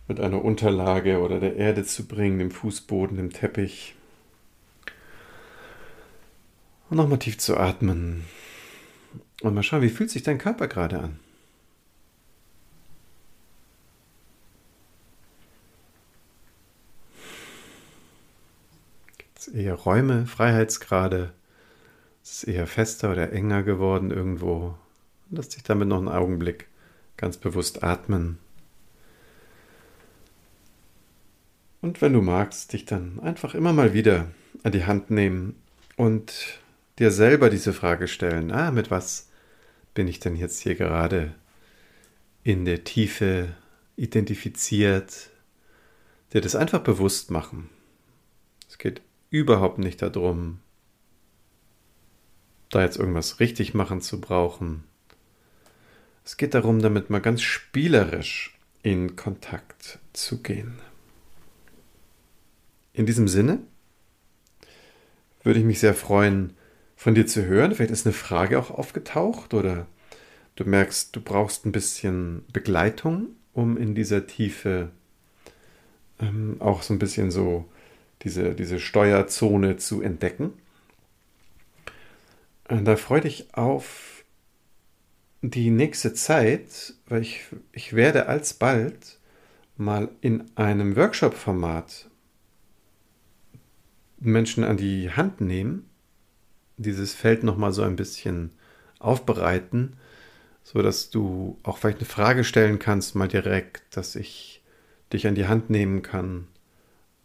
mit 0.08 0.20
einer 0.20 0.44
Unterlage 0.44 1.20
oder 1.20 1.40
der 1.40 1.56
Erde 1.56 1.86
zu 1.86 2.06
bringen, 2.06 2.40
dem 2.40 2.52
Fußboden, 2.52 3.18
dem 3.18 3.32
Teppich. 3.32 3.96
Und 6.90 6.98
nochmal 6.98 7.20
tief 7.20 7.38
zu 7.38 7.58
atmen. 7.58 8.26
Und 9.42 9.56
mal 9.56 9.64
schauen, 9.64 9.82
wie 9.82 9.90
fühlt 9.90 10.12
sich 10.12 10.24
dein 10.24 10.38
Körper 10.38 10.68
gerade 10.68 11.00
an? 11.00 11.20
Es 19.36 19.48
eher 19.48 19.74
Räume, 19.74 20.28
Freiheitsgrade? 20.28 21.34
Ist 22.22 22.32
es 22.34 22.44
eher 22.44 22.68
fester 22.68 23.12
oder 23.12 23.34
enger 23.34 23.64
geworden 23.64 24.12
irgendwo? 24.12 24.76
Lass 25.32 25.50
dich 25.50 25.64
damit 25.64 25.88
noch 25.88 25.98
einen 25.98 26.10
Augenblick 26.10 26.68
ganz 27.18 27.38
bewusst 27.38 27.84
atmen. 27.84 28.38
Und 31.82 32.04
wenn 32.04 32.14
du 32.14 32.22
magst, 32.22 32.74
dich 32.74 32.86
dann 32.86 33.20
einfach 33.22 33.56
immer 33.56 33.74
mal 33.74 33.94
wieder 33.94 34.28
an 34.62 34.72
die 34.72 34.86
Hand 34.86 35.10
nehmen 35.10 35.56
und 35.98 36.60
dir 37.00 37.10
selber 37.10 37.50
diese 37.50 37.74
Frage 37.74 38.08
stellen, 38.08 38.52
ah, 38.52 38.70
mit 38.70 38.92
was 38.92 39.31
bin 39.94 40.08
ich 40.08 40.20
denn 40.20 40.36
jetzt 40.36 40.60
hier 40.60 40.76
gerade 40.76 41.36
in 42.44 42.66
der 42.66 42.84
Tiefe 42.84 43.56
identifiziert, 43.96 45.30
dir 46.34 46.42
das 46.42 46.56
einfach 46.56 46.80
bewusst 46.80 47.30
machen. 47.30 47.70
Es 48.70 48.78
geht 48.78 49.02
überhaupt 49.30 49.78
nicht 49.78 50.02
darum, 50.02 50.60
da 52.70 52.82
jetzt 52.82 52.98
irgendwas 52.98 53.40
richtig 53.40 53.74
machen 53.74 54.02
zu 54.02 54.22
brauchen. 54.22 54.86
Es 56.24 56.38
geht 56.38 56.54
darum, 56.54 56.82
damit 56.82 57.10
mal 57.10 57.20
ganz 57.20 57.42
spielerisch 57.42 58.58
in 58.82 59.16
Kontakt 59.16 60.00
zu 60.14 60.42
gehen. 60.42 60.80
In 62.94 63.06
diesem 63.06 63.28
Sinne 63.28 63.60
würde 65.44 65.60
ich 65.60 65.66
mich 65.66 65.80
sehr 65.80 65.94
freuen, 65.94 66.56
von 67.02 67.16
dir 67.16 67.26
zu 67.26 67.46
hören. 67.46 67.74
Vielleicht 67.74 67.90
ist 67.90 68.06
eine 68.06 68.14
Frage 68.14 68.60
auch 68.60 68.70
aufgetaucht 68.70 69.56
oder 69.56 69.88
du 70.56 70.66
merkst, 70.66 71.16
du 71.16 71.20
brauchst 71.20 71.66
ein 71.66 71.72
bisschen 71.72 72.46
Begleitung, 72.54 73.30
um 73.54 73.76
in 73.76 73.96
dieser 73.96 74.28
Tiefe 74.28 74.92
ähm, 76.20 76.58
auch 76.60 76.84
so 76.84 76.94
ein 76.94 77.00
bisschen 77.00 77.32
so 77.32 77.68
diese, 78.22 78.54
diese 78.54 78.80
Steuerzone 78.80 79.78
zu 79.78 80.04
entdecken. 80.04 80.54
Und 82.70 82.86
da 82.86 82.96
freue 82.98 83.22
dich 83.22 83.48
auf 83.56 84.24
die 85.42 85.72
nächste 85.72 86.14
Zeit, 86.14 86.94
weil 87.08 87.24
ich, 87.24 87.46
ich 87.72 87.94
werde 87.94 88.28
alsbald 88.28 89.18
mal 89.76 90.10
in 90.22 90.44
einem 90.54 90.96
Workshop-Format 90.96 92.12
Menschen 94.20 94.64
an 94.64 94.78
die 94.78 95.10
Hand 95.10 95.42
nehmen 95.42 95.88
dieses 96.82 97.14
Feld 97.14 97.44
nochmal 97.44 97.74
so 97.74 97.84
ein 97.84 97.96
bisschen 97.96 98.52
aufbereiten, 99.00 99.94
so 100.64 100.82
dass 100.82 101.10
du 101.10 101.58
auch 101.64 101.78
vielleicht 101.78 102.00
eine 102.00 102.06
Frage 102.06 102.44
stellen 102.44 102.80
kannst, 102.80 103.16
mal 103.16 103.28
direkt, 103.28 103.96
dass 103.96 104.16
ich 104.16 104.62
dich 105.12 105.28
an 105.28 105.36
die 105.36 105.48
Hand 105.48 105.70
nehmen 105.70 106.02
kann 106.02 106.48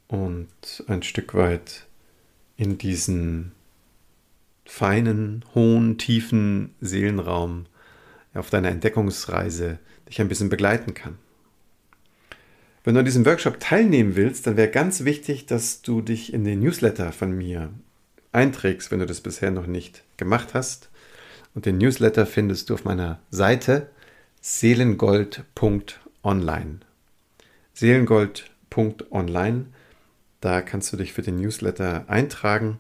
und 0.08 0.48
ein 0.88 1.02
Stück 1.02 1.34
weit 1.34 1.86
in 2.56 2.78
diesen 2.78 3.52
feinen, 4.64 5.44
hohen, 5.54 5.98
tiefen 5.98 6.74
Seelenraum 6.80 7.66
auf 8.34 8.50
deiner 8.50 8.68
Entdeckungsreise 8.68 9.78
dich 10.08 10.20
ein 10.20 10.28
bisschen 10.28 10.48
begleiten 10.48 10.94
kann. 10.94 11.18
Wenn 12.84 12.94
du 12.94 13.00
an 13.00 13.04
diesem 13.04 13.26
Workshop 13.26 13.58
teilnehmen 13.58 14.14
willst, 14.14 14.46
dann 14.46 14.56
wäre 14.56 14.70
ganz 14.70 15.04
wichtig, 15.04 15.46
dass 15.46 15.82
du 15.82 16.02
dich 16.02 16.32
in 16.32 16.44
den 16.44 16.60
Newsletter 16.60 17.10
von 17.12 17.32
mir 17.36 17.70
einträgst, 18.36 18.92
wenn 18.92 19.00
du 19.00 19.06
das 19.06 19.22
bisher 19.22 19.50
noch 19.50 19.66
nicht 19.66 20.04
gemacht 20.18 20.54
hast. 20.54 20.90
Und 21.54 21.66
den 21.66 21.78
Newsletter 21.78 22.26
findest 22.26 22.68
du 22.68 22.74
auf 22.74 22.84
meiner 22.84 23.18
Seite 23.30 23.88
seelengold.online. 24.42 26.80
Seelengold.online. 27.72 29.66
Da 30.40 30.60
kannst 30.60 30.92
du 30.92 30.98
dich 30.98 31.14
für 31.14 31.22
den 31.22 31.40
Newsletter 31.40 32.04
eintragen. 32.08 32.78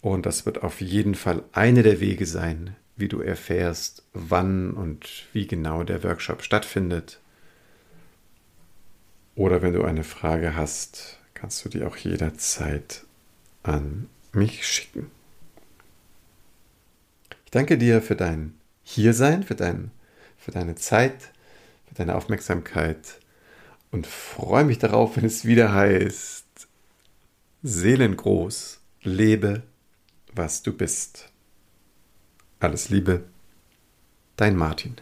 Und 0.00 0.24
das 0.24 0.46
wird 0.46 0.62
auf 0.62 0.80
jeden 0.80 1.16
Fall 1.16 1.42
eine 1.52 1.82
der 1.82 1.98
Wege 2.00 2.24
sein, 2.24 2.76
wie 2.96 3.08
du 3.08 3.20
erfährst, 3.20 4.04
wann 4.12 4.70
und 4.70 5.26
wie 5.32 5.48
genau 5.48 5.82
der 5.82 6.04
Workshop 6.04 6.42
stattfindet. 6.42 7.18
Oder 9.34 9.62
wenn 9.62 9.72
du 9.72 9.82
eine 9.82 10.04
Frage 10.04 10.54
hast, 10.54 11.18
kannst 11.34 11.64
du 11.64 11.68
die 11.68 11.82
auch 11.82 11.96
jederzeit 11.96 13.04
an 13.64 14.06
mich 14.32 14.66
schicken. 14.66 15.10
Ich 17.44 17.50
danke 17.50 17.78
dir 17.78 18.02
für 18.02 18.16
dein 18.16 18.54
Hiersein, 18.82 19.42
für, 19.42 19.54
dein, 19.54 19.90
für 20.36 20.50
deine 20.50 20.74
Zeit, 20.74 21.32
für 21.86 21.94
deine 21.94 22.14
Aufmerksamkeit 22.14 23.20
und 23.90 24.06
freue 24.06 24.64
mich 24.64 24.78
darauf, 24.78 25.16
wenn 25.16 25.24
es 25.24 25.44
wieder 25.44 25.72
heißt, 25.72 26.44
Seelengroß, 27.62 28.80
lebe, 29.02 29.62
was 30.34 30.62
du 30.62 30.72
bist. 30.72 31.30
Alles 32.60 32.88
Liebe, 32.90 33.24
dein 34.36 34.56
Martin. 34.56 34.96